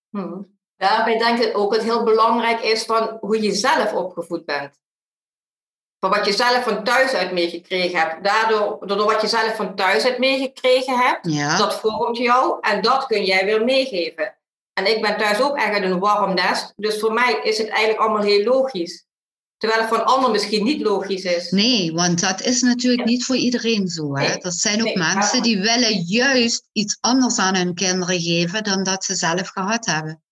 Mhm. 0.09 0.43
Daarbij 0.79 1.19
denk 1.19 1.39
ik 1.39 1.59
ook 1.59 1.71
dat 1.71 1.81
het 1.83 1.91
heel 1.91 2.05
belangrijk 2.05 2.61
is 2.61 2.83
van 2.83 3.17
hoe 3.21 3.43
je 3.43 3.55
zelf 3.55 3.93
opgevoed 3.93 4.45
bent. 4.45 4.79
Van 6.01 6.11
wat 6.11 6.27
je 6.27 6.33
zelf 6.33 6.63
van 6.65 6.85
thuis 6.85 7.13
uit 7.13 7.33
meegekregen 7.33 7.99
hebt. 7.99 8.25
Daardoor, 8.25 8.87
door 8.87 9.05
wat 9.05 9.21
je 9.21 9.27
zelf 9.27 9.57
van 9.57 9.75
thuis 9.75 10.05
uit 10.05 10.19
meegekregen 10.19 10.99
hebt, 10.99 11.27
Ja, 11.33 11.57
dat 11.57 11.81
vormt 11.81 12.19
jou 12.19 12.59
en 12.61 12.83
dat 12.83 13.07
kun 13.07 13.25
jij 13.25 13.45
weer 13.45 13.65
meegeven. 13.65 14.37
En 14.73 14.87
ik 14.87 15.03
ben 15.03 15.17
thuis 15.17 15.41
ook 15.41 15.57
echt 15.57 15.83
een 15.83 15.99
warm 15.99 16.35
nest, 16.35 16.73
dus 16.77 17.01
voor 17.01 17.13
mij 17.13 17.41
is 17.43 17.59
het 17.59 17.69
eigenlijk 17.69 18.01
allemaal 18.01 18.23
heel 18.23 18.45
logisch. 18.45 19.07
Terwijl 19.57 19.81
het 19.81 19.89
voor 19.89 19.99
een 19.99 20.05
ander 20.05 20.31
misschien 20.31 20.65
niet 20.65 20.81
logisch 20.83 21.25
is. 21.25 21.51
nee, 21.51 21.93
want 21.93 22.21
dat 22.21 22.41
is 22.41 22.63
natuurlijk 22.63 23.05
niet 23.05 23.25
voor 23.25 23.37
iedereen 23.37 23.89
zo. 23.89 24.17
Hè? 24.17 24.27
Nee, 24.27 24.39
Er 24.39 24.53
zijn 24.53 24.79
ook 24.79 24.85
nee, 24.85 24.97
mensen 24.97 25.43
die 25.43 25.61
willen 25.61 26.03
juist 26.03 26.69
iets 26.73 26.97
anders 27.01 27.39
aan 27.39 27.57
hun 27.57 27.75
kinderen 27.75 28.21
geven 28.21 28.65
dan 28.65 28.83
dat 28.83 29.05
ze 29.05 29.15
zelf 29.15 29.49
gehad 29.49 29.87
hebben. 29.87 30.23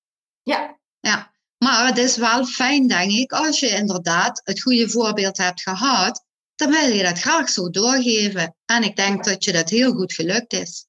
Ja, 0.47 0.79
Ja, 1.01 1.33
maar 1.59 1.87
het 1.87 1.99
is 1.99 2.17
wel 2.17 2.45
fijn, 2.45 2.87
denk 2.87 3.11
ik, 3.11 3.33
als 3.33 3.61
je 3.61 3.69
inderdaad 3.69 4.41
het 4.45 4.63
goede 4.63 4.89
voorbeeld 4.89 5.37
hebt 5.37 5.63
gehad, 5.63 6.25
dan 6.55 6.71
wil 6.71 6.89
je 6.89 7.03
dat 7.03 7.19
graag 7.19 7.49
zo 7.49 7.71
doorgeven. 7.71 8.57
En 8.65 8.83
ik 8.83 8.97
denk 8.97 9.25
dat 9.25 9.45
je 9.45 9.53
dat 9.53 9.71
heel 9.71 9.93
goed 9.93 10.13
gelukt 10.13 10.53
is. 10.53 10.87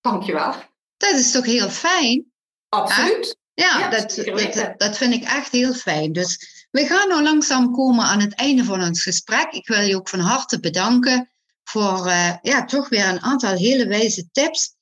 dankjewel. 0.00 0.54
Dat 0.96 1.14
is 1.14 1.30
toch 1.30 1.44
heel 1.44 1.70
fijn? 1.70 2.32
Absoluut. 2.68 3.38
Ja, 3.54 3.78
Ja, 3.78 3.88
dat, 3.90 4.76
dat, 4.76 4.96
vind 4.96 5.14
ik 5.14 5.24
echt 5.24 5.52
heel 5.52 5.74
fijn. 5.74 6.12
Dus 6.12 6.66
we 6.70 6.86
gaan 6.86 7.08
nou 7.08 7.22
langzaam 7.22 7.72
komen 7.72 8.04
aan 8.04 8.20
het 8.20 8.34
einde 8.34 8.64
van 8.64 8.82
ons 8.82 9.02
gesprek. 9.02 9.52
Ik 9.52 9.68
wil 9.68 9.80
je 9.80 9.96
ook 9.96 10.08
van 10.08 10.20
harte 10.20 10.60
bedanken 10.60 11.30
voor 11.64 12.06
eh, 12.06 12.36
ja, 12.42 12.64
toch 12.64 12.88
weer 12.88 13.08
een 13.08 13.22
aantal 13.22 13.54
hele 13.54 13.86
wijze 13.86 14.28
tips. 14.32 14.76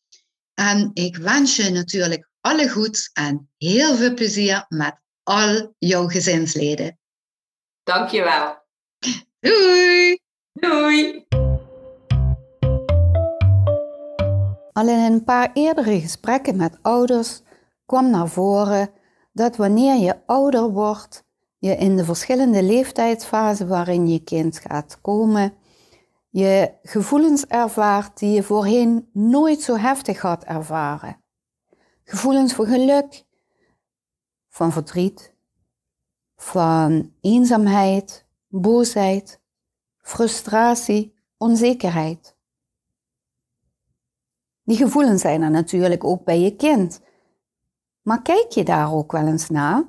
En 0.55 0.91
ik 0.95 1.17
wens 1.17 1.57
je 1.57 1.71
natuurlijk 1.71 2.29
alle 2.47 2.69
goeds 2.69 3.11
en 3.13 3.51
heel 3.59 3.95
veel 3.95 4.15
plezier 4.15 4.67
met 4.69 5.01
al 5.23 5.75
jouw 5.79 6.07
gezinsleden. 6.07 6.99
Dankjewel. 7.83 8.57
Doei! 9.41 10.19
Doei. 10.53 11.27
Al 14.73 14.89
in 14.89 14.99
een 14.99 15.25
paar 15.25 15.51
eerdere 15.53 16.01
gesprekken 16.01 16.57
met 16.57 16.79
ouders 16.83 17.43
kwam 17.87 18.11
naar 18.11 18.29
voren 18.29 18.91
dat 19.33 19.57
wanneer 19.57 19.97
je 19.97 20.27
ouder 20.27 20.71
wordt, 20.71 21.25
je 21.59 21.77
in 21.77 21.97
de 21.97 22.05
verschillende 22.05 22.63
leeftijdsfasen 22.63 23.69
waarin 23.69 24.09
je 24.09 24.25
kind 24.25 24.59
gaat 24.59 25.01
komen, 25.01 25.55
je 26.31 26.73
gevoelens 26.83 27.47
ervaart 27.47 28.19
die 28.19 28.31
je 28.31 28.43
voorheen 28.43 29.09
nooit 29.13 29.61
zo 29.61 29.77
heftig 29.77 30.21
had 30.21 30.45
ervaren. 30.45 31.25
Gevoelens 32.09 32.53
van 32.53 32.67
geluk, 32.67 33.25
van 34.49 34.73
verdriet, 34.73 35.35
van 36.37 37.13
eenzaamheid, 37.21 38.27
boosheid, 38.49 39.41
frustratie, 39.99 41.15
onzekerheid. 41.37 42.37
Die 44.63 44.77
gevoelens 44.77 45.21
zijn 45.21 45.43
er 45.43 45.51
natuurlijk 45.51 46.05
ook 46.05 46.25
bij 46.25 46.41
je 46.41 46.57
kind. 46.57 47.01
Maar 48.03 48.23
kijk 48.23 48.51
je 48.51 48.65
daar 48.65 48.93
ook 48.93 49.13
wel 49.13 49.27
eens 49.27 49.49
naar? 49.49 49.85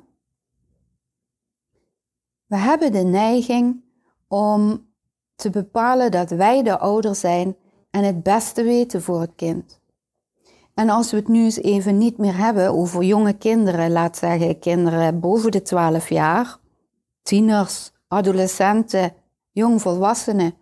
We 2.45 2.57
hebben 2.57 2.91
de 2.91 3.03
neiging 3.03 3.83
om 4.27 4.89
te 5.35 5.49
bepalen 5.49 6.11
dat 6.11 6.29
wij 6.29 6.63
de 6.63 6.77
ouder 6.77 7.15
zijn 7.15 7.57
en 7.89 8.03
het 8.03 8.23
beste 8.23 8.63
weten 8.63 9.01
voor 9.01 9.21
het 9.21 9.35
kind. 9.35 9.81
En 10.77 10.89
als 10.89 11.11
we 11.11 11.17
het 11.17 11.27
nu 11.27 11.43
eens 11.43 11.57
even 11.57 11.97
niet 11.97 12.17
meer 12.17 12.37
hebben 12.37 12.71
over 12.71 13.03
jonge 13.03 13.33
kinderen, 13.33 13.91
laat 13.91 14.17
zeggen 14.17 14.59
kinderen 14.59 15.19
boven 15.19 15.51
de 15.51 15.61
12 15.61 16.09
jaar, 16.09 16.57
tieners, 17.21 17.91
adolescenten, 18.07 19.13
jongvolwassenen, 19.51 20.53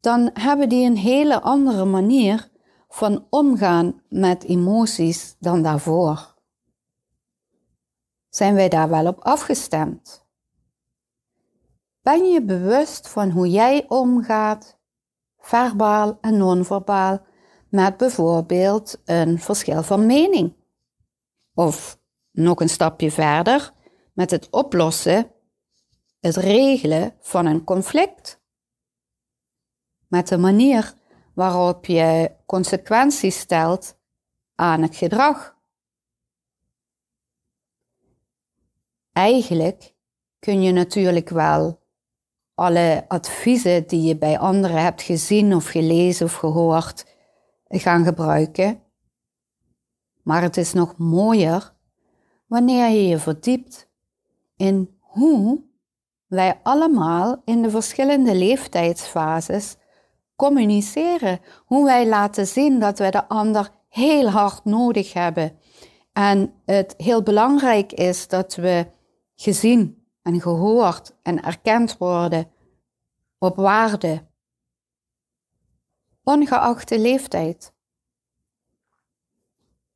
dan 0.00 0.30
hebben 0.32 0.68
die 0.68 0.86
een 0.86 0.96
hele 0.96 1.40
andere 1.40 1.84
manier 1.84 2.48
van 2.88 3.26
omgaan 3.30 4.02
met 4.08 4.44
emoties 4.44 5.36
dan 5.38 5.62
daarvoor. 5.62 6.34
Zijn 8.28 8.54
wij 8.54 8.68
daar 8.68 8.88
wel 8.88 9.06
op 9.06 9.18
afgestemd? 9.18 10.26
Ben 12.02 12.24
je 12.24 12.42
bewust 12.42 13.08
van 13.08 13.30
hoe 13.30 13.50
jij 13.50 13.84
omgaat, 13.88 14.78
verbaal 15.38 16.18
en 16.20 16.36
non-verbaal, 16.36 17.32
met 17.74 17.96
bijvoorbeeld 17.96 19.00
een 19.04 19.38
verschil 19.38 19.82
van 19.82 20.06
mening? 20.06 20.54
Of 21.54 21.98
nog 22.30 22.60
een 22.60 22.68
stapje 22.68 23.10
verder, 23.10 23.72
met 24.12 24.30
het 24.30 24.50
oplossen 24.50 25.32
het 26.20 26.36
regelen 26.36 27.16
van 27.20 27.46
een 27.46 27.64
conflict. 27.64 28.40
Met 30.08 30.28
de 30.28 30.38
manier 30.38 30.94
waarop 31.34 31.84
je 31.86 32.30
consequenties 32.46 33.38
stelt 33.38 33.98
aan 34.54 34.82
het 34.82 34.96
gedrag. 34.96 35.56
Eigenlijk 39.12 39.94
kun 40.38 40.62
je 40.62 40.72
natuurlijk 40.72 41.28
wel 41.28 41.82
alle 42.54 43.04
adviezen 43.08 43.86
die 43.86 44.02
je 44.02 44.16
bij 44.16 44.38
anderen 44.38 44.82
hebt 44.82 45.02
gezien 45.02 45.54
of 45.54 45.66
gelezen 45.66 46.26
of 46.26 46.34
gehoord 46.34 47.13
gaan 47.68 48.04
gebruiken. 48.04 48.82
Maar 50.22 50.42
het 50.42 50.56
is 50.56 50.72
nog 50.72 50.96
mooier 50.96 51.74
wanneer 52.46 52.88
je 52.88 53.08
je 53.08 53.18
verdiept 53.18 53.88
in 54.56 54.98
hoe 55.00 55.62
wij 56.26 56.60
allemaal 56.62 57.42
in 57.44 57.62
de 57.62 57.70
verschillende 57.70 58.34
leeftijdsfases 58.34 59.76
communiceren. 60.36 61.40
Hoe 61.64 61.84
wij 61.84 62.08
laten 62.08 62.46
zien 62.46 62.80
dat 62.80 62.98
we 62.98 63.10
de 63.10 63.28
ander 63.28 63.70
heel 63.88 64.28
hard 64.28 64.64
nodig 64.64 65.12
hebben. 65.12 65.58
En 66.12 66.52
het 66.64 66.94
heel 66.96 67.22
belangrijk 67.22 67.92
is 67.92 68.28
dat 68.28 68.54
we 68.54 68.86
gezien 69.34 70.06
en 70.22 70.40
gehoord 70.40 71.16
en 71.22 71.42
erkend 71.42 71.98
worden 71.98 72.50
op 73.38 73.56
waarde, 73.56 74.26
ongeacht 76.24 76.88
de 76.88 76.98
leeftijd. 76.98 77.72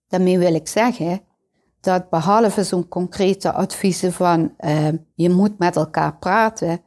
Daarmee 0.08 0.38
wil 0.38 0.54
ik 0.54 0.68
zeggen 0.68 1.20
dat 1.80 2.10
behalve 2.10 2.64
zo'n 2.64 2.88
concrete 2.88 3.52
adviezen 3.52 4.12
van 4.12 4.54
uh, 4.60 4.88
je 5.14 5.30
moet 5.30 5.58
met 5.58 5.76
elkaar 5.76 6.16
praten, 6.16 6.80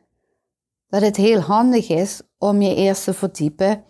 dat 0.87 1.01
het 1.01 1.15
heel 1.15 1.39
handig 1.39 1.89
is 1.89 2.21
om 2.37 2.61
je 2.61 2.75
eerst 2.75 3.03
te 3.03 3.13
verdiepen 3.13 3.83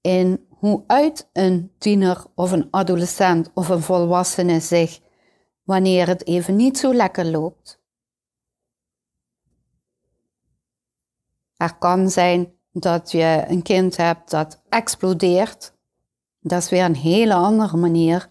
in 0.00 0.46
hoe 0.48 0.84
uit 0.86 1.30
een 1.32 1.72
tiener 1.78 2.24
of 2.34 2.52
een 2.52 2.68
adolescent 2.70 3.50
of 3.54 3.68
een 3.68 3.82
volwassene 3.82 4.60
zich 4.60 5.00
wanneer 5.62 6.06
het 6.06 6.26
even 6.26 6.56
niet 6.56 6.78
zo 6.78 6.94
lekker 6.94 7.24
loopt. 7.24 7.84
Er 11.56 11.78
kan 11.78 12.10
zijn 12.10 12.55
dat 12.80 13.10
je 13.10 13.44
een 13.46 13.62
kind 13.62 13.96
hebt 13.96 14.30
dat 14.30 14.62
explodeert. 14.68 15.72
Dat 16.40 16.62
is 16.62 16.70
weer 16.70 16.84
een 16.84 16.96
hele 16.96 17.34
andere 17.34 17.76
manier 17.76 18.28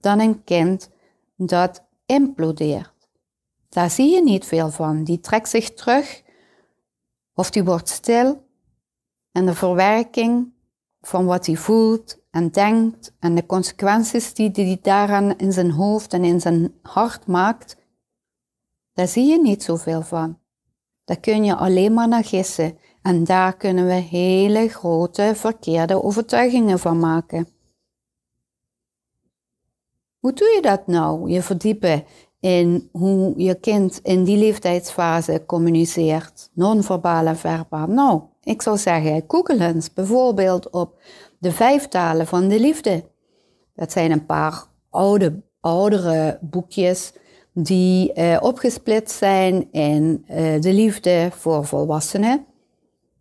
dan 0.00 0.20
een 0.20 0.44
kind 0.44 0.90
dat 1.36 1.84
implodeert. 2.06 3.08
Daar 3.68 3.90
zie 3.90 4.14
je 4.14 4.22
niet 4.22 4.44
veel 4.44 4.70
van. 4.70 5.04
Die 5.04 5.20
trekt 5.20 5.48
zich 5.48 5.74
terug 5.74 6.22
of 7.34 7.50
die 7.50 7.64
wordt 7.64 7.88
stil 7.88 8.44
en 9.32 9.46
de 9.46 9.54
verwerking 9.54 10.52
van 11.00 11.24
wat 11.26 11.46
hij 11.46 11.56
voelt 11.56 12.18
en 12.30 12.50
denkt 12.50 13.14
en 13.18 13.34
de 13.34 13.46
consequenties 13.46 14.34
die 14.34 14.50
hij 14.54 14.78
daaraan 14.82 15.36
in 15.36 15.52
zijn 15.52 15.70
hoofd 15.70 16.12
en 16.12 16.24
in 16.24 16.40
zijn 16.40 16.74
hart 16.82 17.26
maakt, 17.26 17.76
daar 18.92 19.08
zie 19.08 19.26
je 19.26 19.40
niet 19.40 19.62
zoveel 19.62 20.02
van. 20.02 20.38
Daar 21.04 21.20
kun 21.20 21.44
je 21.44 21.54
alleen 21.54 21.94
maar 21.94 22.08
naar 22.08 22.24
gissen 22.24 22.78
en 23.06 23.24
daar 23.24 23.56
kunnen 23.56 23.86
we 23.86 23.92
hele 23.92 24.68
grote 24.68 25.32
verkeerde 25.34 26.02
overtuigingen 26.02 26.78
van 26.78 26.98
maken. 26.98 27.48
Hoe 30.18 30.32
doe 30.32 30.52
je 30.54 30.62
dat 30.62 30.86
nou? 30.86 31.30
Je 31.30 31.42
verdiepen 31.42 32.04
in 32.40 32.88
hoe 32.92 33.32
je 33.36 33.54
kind 33.54 34.00
in 34.02 34.24
die 34.24 34.36
leeftijdsfase 34.36 35.42
communiceert, 35.46 36.50
non-verbaal 36.52 37.26
en 37.26 37.36
verbaal. 37.36 37.86
Nou, 37.86 38.22
ik 38.42 38.62
zou 38.62 38.76
zeggen, 38.78 39.24
google 39.28 39.66
eens 39.66 39.92
bijvoorbeeld 39.92 40.70
op 40.70 41.00
de 41.38 41.52
vijf 41.52 41.88
talen 41.88 42.26
van 42.26 42.48
de 42.48 42.60
liefde. 42.60 43.04
Dat 43.74 43.92
zijn 43.92 44.10
een 44.10 44.26
paar 44.26 44.64
oude, 44.90 45.42
oudere 45.60 46.38
boekjes 46.40 47.12
die 47.52 48.12
uh, 48.14 48.36
opgesplitst 48.40 49.16
zijn 49.16 49.72
in 49.72 50.24
uh, 50.30 50.60
de 50.60 50.72
liefde 50.72 51.28
voor 51.32 51.66
volwassenen, 51.66 52.46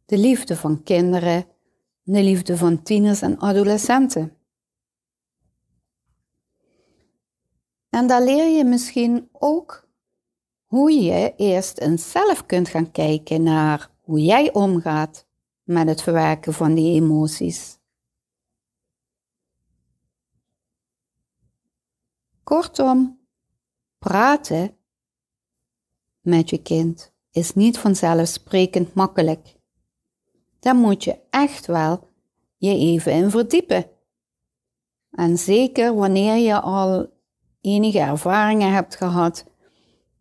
de 0.06 0.18
liefde 0.18 0.56
van 0.56 0.84
kinderen, 0.84 1.46
de 2.04 2.24
liefde 2.24 2.58
van 2.58 2.84
tieners 2.84 3.22
en 3.22 3.40
adolescenten. 3.40 4.38
En 7.90 8.08
daar 8.08 8.24
leer 8.24 8.58
je 8.58 8.64
misschien 8.64 9.30
ook 9.32 9.88
hoe 10.66 10.92
je 10.92 11.34
eerst 11.36 11.78
eens 11.78 12.12
zelf 12.12 12.46
kunt 12.46 12.70
gaan 12.70 12.92
kijken 12.92 13.44
naar 13.44 13.92
hoe 14.02 14.20
jij 14.20 14.54
omgaat 14.54 15.28
met 15.64 15.88
het 15.88 16.02
verwerken 16.02 16.54
van 16.54 16.74
die 16.74 17.02
emoties. 17.02 17.80
Kortom, 22.44 23.20
praten 23.98 24.78
met 26.22 26.50
je 26.50 26.62
kind 26.62 27.14
is 27.32 27.54
niet 27.54 27.78
vanzelfsprekend 27.78 28.94
makkelijk. 28.94 29.55
Daar 30.66 30.76
moet 30.76 31.04
je 31.04 31.18
echt 31.30 31.66
wel 31.66 32.08
je 32.58 32.78
even 32.78 33.12
in 33.12 33.30
verdiepen. 33.30 33.86
En 35.12 35.38
zeker 35.38 35.96
wanneer 35.96 36.36
je 36.36 36.60
al 36.60 37.08
enige 37.62 38.00
ervaringen 38.00 38.74
hebt 38.74 38.96
gehad 38.96 39.46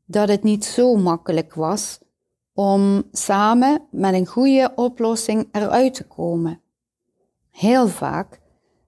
dat 0.04 0.28
het 0.28 0.42
niet 0.42 0.64
zo 0.64 0.96
makkelijk 0.96 1.54
was 1.54 1.98
om 2.52 3.02
samen 3.12 3.86
met 3.90 4.14
een 4.14 4.26
goede 4.26 4.72
oplossing 4.74 5.48
eruit 5.52 5.94
te 5.94 6.06
komen. 6.06 6.60
Heel 7.50 7.88
vaak 7.88 8.40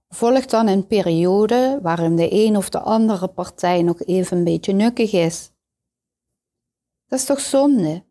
volgt 0.09 0.49
dan 0.49 0.67
een 0.67 0.87
periode 0.87 1.79
waarin 1.81 2.15
de 2.15 2.27
een 2.31 2.57
of 2.57 2.69
de 2.69 2.79
andere 2.79 3.27
partij 3.27 3.81
nog 3.81 4.01
even 4.03 4.37
een 4.37 4.43
beetje 4.43 4.73
nukkig 4.73 5.13
is. 5.13 5.51
Dat 7.07 7.19
is 7.19 7.25
toch 7.25 7.39
zonde? 7.39 8.06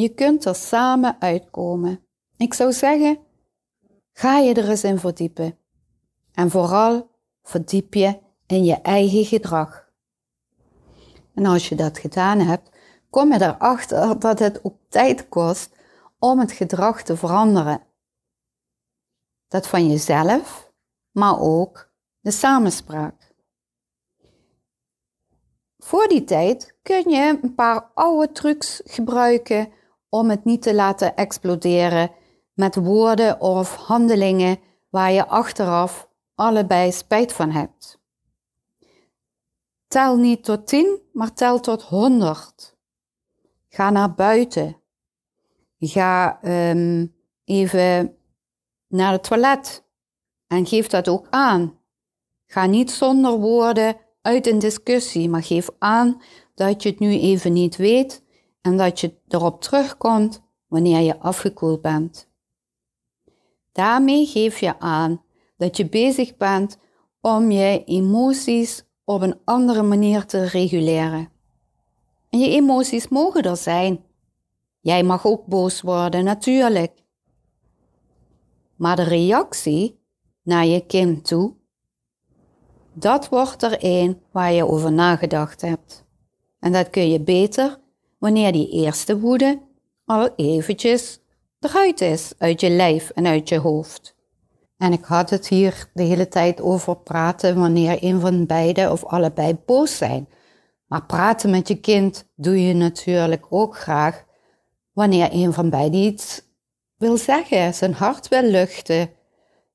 Je 0.00 0.14
kunt 0.14 0.44
er 0.44 0.54
samen 0.54 1.16
uitkomen. 1.18 2.04
Ik 2.36 2.54
zou 2.54 2.72
zeggen, 2.72 3.18
ga 4.12 4.38
je 4.38 4.54
er 4.54 4.68
eens 4.68 4.84
in 4.84 4.98
verdiepen. 4.98 5.58
En 6.32 6.50
vooral 6.50 7.10
verdiep 7.42 7.94
je 7.94 8.18
in 8.46 8.64
je 8.64 8.74
eigen 8.74 9.24
gedrag. 9.24 9.88
En 11.34 11.46
als 11.46 11.68
je 11.68 11.74
dat 11.74 11.98
gedaan 11.98 12.38
hebt, 12.38 12.70
kom 13.10 13.32
je 13.32 13.42
erachter 13.42 14.18
dat 14.18 14.38
het 14.38 14.64
ook 14.64 14.76
tijd 14.88 15.28
kost 15.28 15.76
om 16.18 16.38
het 16.38 16.52
gedrag 16.52 17.02
te 17.02 17.16
veranderen. 17.16 17.82
Dat 19.48 19.66
van 19.66 19.88
jezelf, 19.88 20.72
maar 21.10 21.40
ook 21.40 21.90
de 22.20 22.30
samenspraak. 22.30 23.34
Voor 25.78 26.08
die 26.08 26.24
tijd 26.24 26.76
kun 26.82 27.10
je 27.10 27.38
een 27.42 27.54
paar 27.54 27.90
oude 27.94 28.32
trucs 28.32 28.80
gebruiken 28.84 29.78
om 30.10 30.30
het 30.30 30.44
niet 30.44 30.62
te 30.62 30.74
laten 30.74 31.16
exploderen 31.16 32.10
met 32.52 32.74
woorden 32.74 33.40
of 33.40 33.76
handelingen 33.76 34.58
waar 34.88 35.12
je 35.12 35.26
achteraf 35.26 36.08
allebei 36.34 36.92
spijt 36.92 37.32
van 37.32 37.50
hebt. 37.50 37.98
Tel 39.88 40.16
niet 40.16 40.44
tot 40.44 40.66
10, 40.66 41.00
maar 41.12 41.32
tel 41.32 41.60
tot 41.60 41.82
100. 41.82 42.76
Ga 43.68 43.90
naar 43.90 44.14
buiten. 44.14 44.76
Ga 45.78 46.38
um, 46.44 47.14
even 47.44 48.16
naar 48.86 49.12
het 49.12 49.22
toilet 49.22 49.84
en 50.46 50.66
geef 50.66 50.86
dat 50.86 51.08
ook 51.08 51.26
aan. 51.30 51.78
Ga 52.46 52.66
niet 52.66 52.90
zonder 52.90 53.38
woorden 53.38 53.96
uit 54.22 54.46
een 54.46 54.58
discussie, 54.58 55.28
maar 55.28 55.42
geef 55.42 55.68
aan 55.78 56.22
dat 56.54 56.82
je 56.82 56.88
het 56.88 56.98
nu 56.98 57.18
even 57.18 57.52
niet 57.52 57.76
weet 57.76 58.22
en 58.60 58.76
dat 58.76 59.00
je 59.00 59.14
erop 59.28 59.62
terugkomt 59.62 60.42
wanneer 60.66 61.00
je 61.00 61.18
afgekoeld 61.18 61.80
bent. 61.80 62.28
Daarmee 63.72 64.26
geef 64.26 64.58
je 64.58 64.78
aan 64.78 65.22
dat 65.56 65.76
je 65.76 65.88
bezig 65.88 66.36
bent 66.36 66.78
om 67.20 67.50
je 67.50 67.84
emoties 67.84 68.84
op 69.04 69.22
een 69.22 69.40
andere 69.44 69.82
manier 69.82 70.26
te 70.26 70.44
reguleren. 70.44 71.28
En 72.30 72.38
je 72.38 72.48
emoties 72.48 73.08
mogen 73.08 73.42
er 73.42 73.56
zijn. 73.56 74.04
Jij 74.80 75.02
mag 75.02 75.26
ook 75.26 75.46
boos 75.46 75.80
worden, 75.80 76.24
natuurlijk. 76.24 77.04
Maar 78.76 78.96
de 78.96 79.02
reactie 79.02 80.00
naar 80.42 80.66
je 80.66 80.86
kind 80.86 81.24
toe, 81.24 81.54
dat 82.92 83.28
wordt 83.28 83.62
er 83.62 83.76
een 83.78 84.20
waar 84.30 84.52
je 84.52 84.66
over 84.66 84.92
nagedacht 84.92 85.60
hebt. 85.60 86.04
En 86.58 86.72
dat 86.72 86.90
kun 86.90 87.10
je 87.10 87.20
beter 87.20 87.79
wanneer 88.20 88.52
die 88.52 88.70
eerste 88.70 89.18
woede 89.18 89.62
al 90.04 90.34
eventjes 90.36 91.20
eruit 91.60 92.00
is 92.00 92.32
uit 92.38 92.60
je 92.60 92.70
lijf 92.70 93.10
en 93.10 93.26
uit 93.26 93.48
je 93.48 93.58
hoofd. 93.58 94.14
En 94.76 94.92
ik 94.92 95.04
had 95.04 95.30
het 95.30 95.48
hier 95.48 95.90
de 95.94 96.02
hele 96.02 96.28
tijd 96.28 96.60
over 96.60 96.96
praten 96.96 97.58
wanneer 97.58 97.98
een 98.00 98.20
van 98.20 98.46
beide 98.46 98.90
of 98.90 99.04
allebei 99.04 99.58
boos 99.66 99.96
zijn. 99.96 100.28
Maar 100.86 101.06
praten 101.06 101.50
met 101.50 101.68
je 101.68 101.80
kind 101.80 102.28
doe 102.36 102.66
je 102.66 102.74
natuurlijk 102.74 103.46
ook 103.48 103.76
graag 103.76 104.24
wanneer 104.92 105.28
een 105.32 105.52
van 105.52 105.70
beiden 105.70 106.00
iets 106.00 106.42
wil 106.96 107.16
zeggen, 107.16 107.74
zijn 107.74 107.94
hart 107.94 108.28
wil 108.28 108.42
luchten, 108.42 109.10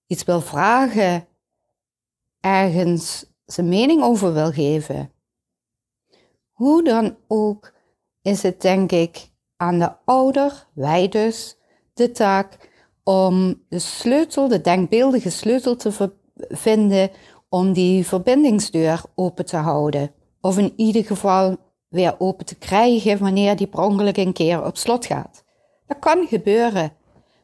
iets 0.08 0.24
wil 0.24 0.42
vragen, 0.42 1.28
ergens 2.40 3.26
zijn 3.46 3.70
mening 3.70 4.04
over 4.04 4.34
wil 4.34 4.52
geven. 4.52 5.12
Hoe 6.52 6.84
dan 6.84 7.18
ook 7.28 7.75
is 8.26 8.44
het 8.44 8.62
denk 8.62 8.92
ik 8.92 9.30
aan 9.58 9.80
de 9.80 9.92
ouder, 10.06 10.68
wij 10.74 11.08
dus, 11.08 11.58
de 11.94 12.12
taak 12.12 12.70
om 13.04 13.62
de 13.70 13.80
sleutel, 13.80 14.48
de 14.48 14.62
denkbeeldige 14.62 15.30
sleutel 15.30 15.76
te 15.76 16.12
vinden 16.36 17.10
om 17.50 17.74
die 17.74 18.08
verbindingsdeur 18.08 19.02
open 19.16 19.46
te 19.46 19.58
houden. 19.58 20.12
Of 20.42 20.58
in 20.58 20.74
ieder 20.76 21.06
geval 21.06 21.58
weer 21.88 22.16
open 22.18 22.46
te 22.46 22.56
krijgen 22.56 23.20
wanneer 23.20 23.56
die 23.56 23.68
per 23.68 23.80
ongeluk 23.80 24.18
een 24.18 24.34
keer 24.34 24.66
op 24.66 24.78
slot 24.78 25.06
gaat. 25.06 25.44
Dat 25.88 26.00
kan 26.00 26.28
gebeuren, 26.28 26.94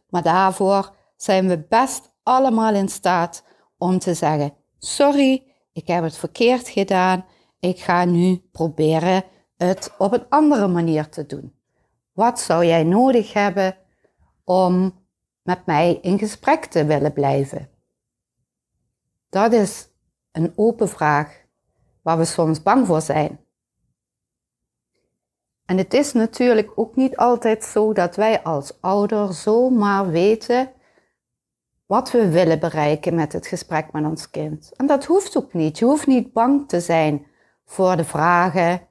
maar 0.09 0.23
daarvoor 0.23 0.95
zijn 1.17 1.47
we 1.47 1.65
best 1.69 2.13
allemaal 2.23 2.73
in 2.73 2.89
staat 2.89 3.43
om 3.77 3.99
te 3.99 4.13
zeggen: 4.13 4.53
Sorry, 4.79 5.43
ik 5.73 5.87
heb 5.87 6.03
het 6.03 6.17
verkeerd 6.17 6.69
gedaan. 6.69 7.25
Ik 7.59 7.79
ga 7.79 8.05
nu 8.05 8.41
proberen 8.51 9.23
het 9.67 9.93
op 9.97 10.13
een 10.13 10.25
andere 10.29 10.67
manier 10.67 11.09
te 11.09 11.25
doen. 11.25 11.53
Wat 12.11 12.39
zou 12.39 12.65
jij 12.65 12.83
nodig 12.83 13.33
hebben 13.33 13.77
om 14.43 14.99
met 15.41 15.65
mij 15.65 15.99
in 16.01 16.19
gesprek 16.19 16.65
te 16.65 16.85
willen 16.85 17.13
blijven? 17.13 17.69
Dat 19.29 19.53
is 19.53 19.89
een 20.31 20.53
open 20.55 20.89
vraag 20.89 21.41
waar 22.01 22.17
we 22.17 22.25
soms 22.25 22.61
bang 22.61 22.87
voor 22.87 23.01
zijn. 23.01 23.39
En 25.65 25.77
het 25.77 25.93
is 25.93 26.13
natuurlijk 26.13 26.71
ook 26.75 26.95
niet 26.95 27.17
altijd 27.17 27.63
zo 27.63 27.93
dat 27.93 28.15
wij 28.15 28.43
als 28.43 28.81
ouder 28.81 29.33
zomaar 29.33 30.09
weten 30.09 30.71
wat 31.85 32.11
we 32.11 32.29
willen 32.29 32.59
bereiken 32.59 33.15
met 33.15 33.33
het 33.33 33.47
gesprek 33.47 33.91
met 33.91 34.05
ons 34.05 34.29
kind. 34.29 34.71
En 34.75 34.87
dat 34.87 35.05
hoeft 35.05 35.37
ook 35.37 35.53
niet. 35.53 35.79
Je 35.79 35.85
hoeft 35.85 36.07
niet 36.07 36.33
bang 36.33 36.69
te 36.69 36.79
zijn 36.79 37.25
voor 37.65 37.95
de 37.95 38.03
vragen, 38.03 38.87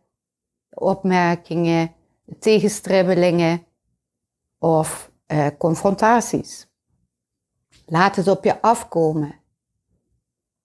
opmerkingen, 0.80 1.94
tegenstribbelingen 2.38 3.66
of 4.58 5.10
eh, 5.26 5.46
confrontaties. 5.58 6.68
Laat 7.86 8.16
het 8.16 8.28
op 8.28 8.44
je 8.44 8.62
afkomen. 8.62 9.34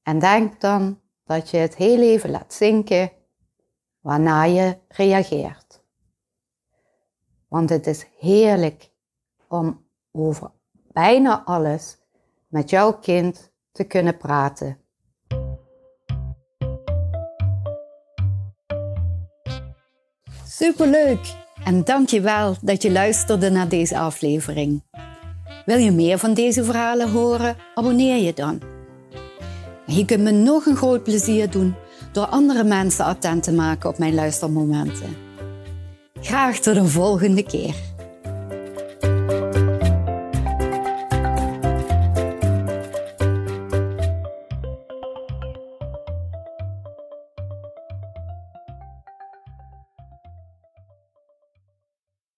En 0.04 0.20
denk 0.20 0.62
dan 0.62 1.02
dat 1.24 1.50
je 1.50 1.58
het 1.58 1.76
heel 1.76 2.02
even 2.02 2.30
laat 2.30 2.54
zinken 2.54 3.12
waarna 4.00 4.44
je 4.44 4.78
reageert. 4.88 5.84
Want 7.48 7.70
het 7.70 7.88
is 7.88 8.08
heerlijk 8.18 8.92
om 9.48 9.88
over 10.12 10.52
bijna 10.72 11.44
alles 11.44 11.98
met 12.48 12.70
jouw 12.70 13.00
kind 13.00 13.52
te 13.72 13.84
kunnen 13.84 14.18
praten. 14.18 14.85
Superleuk! 20.60 21.36
En 21.64 21.84
dankjewel 21.84 22.56
dat 22.62 22.82
je 22.82 22.92
luisterde 22.92 23.50
naar 23.50 23.68
deze 23.68 23.98
aflevering. 23.98 24.84
Wil 25.66 25.78
je 25.78 25.92
meer 25.92 26.18
van 26.18 26.34
deze 26.34 26.64
verhalen 26.64 27.12
horen? 27.12 27.56
Abonneer 27.74 28.24
je 28.24 28.34
dan. 28.34 28.62
Je 29.86 30.06
kunt 30.06 30.24
me 30.24 30.32
nog 30.32 30.66
een 30.66 30.76
groot 30.76 31.04
plezier 31.04 31.50
doen 31.50 31.76
door 32.12 32.26
andere 32.26 32.64
mensen 32.64 33.06
attent 33.06 33.44
te 33.44 33.54
maken 33.54 33.90
op 33.90 33.98
mijn 33.98 34.14
luistermomenten. 34.14 35.16
Graag 36.22 36.60
tot 36.60 36.76
een 36.76 36.90
volgende 36.90 37.44
keer. 37.44 37.76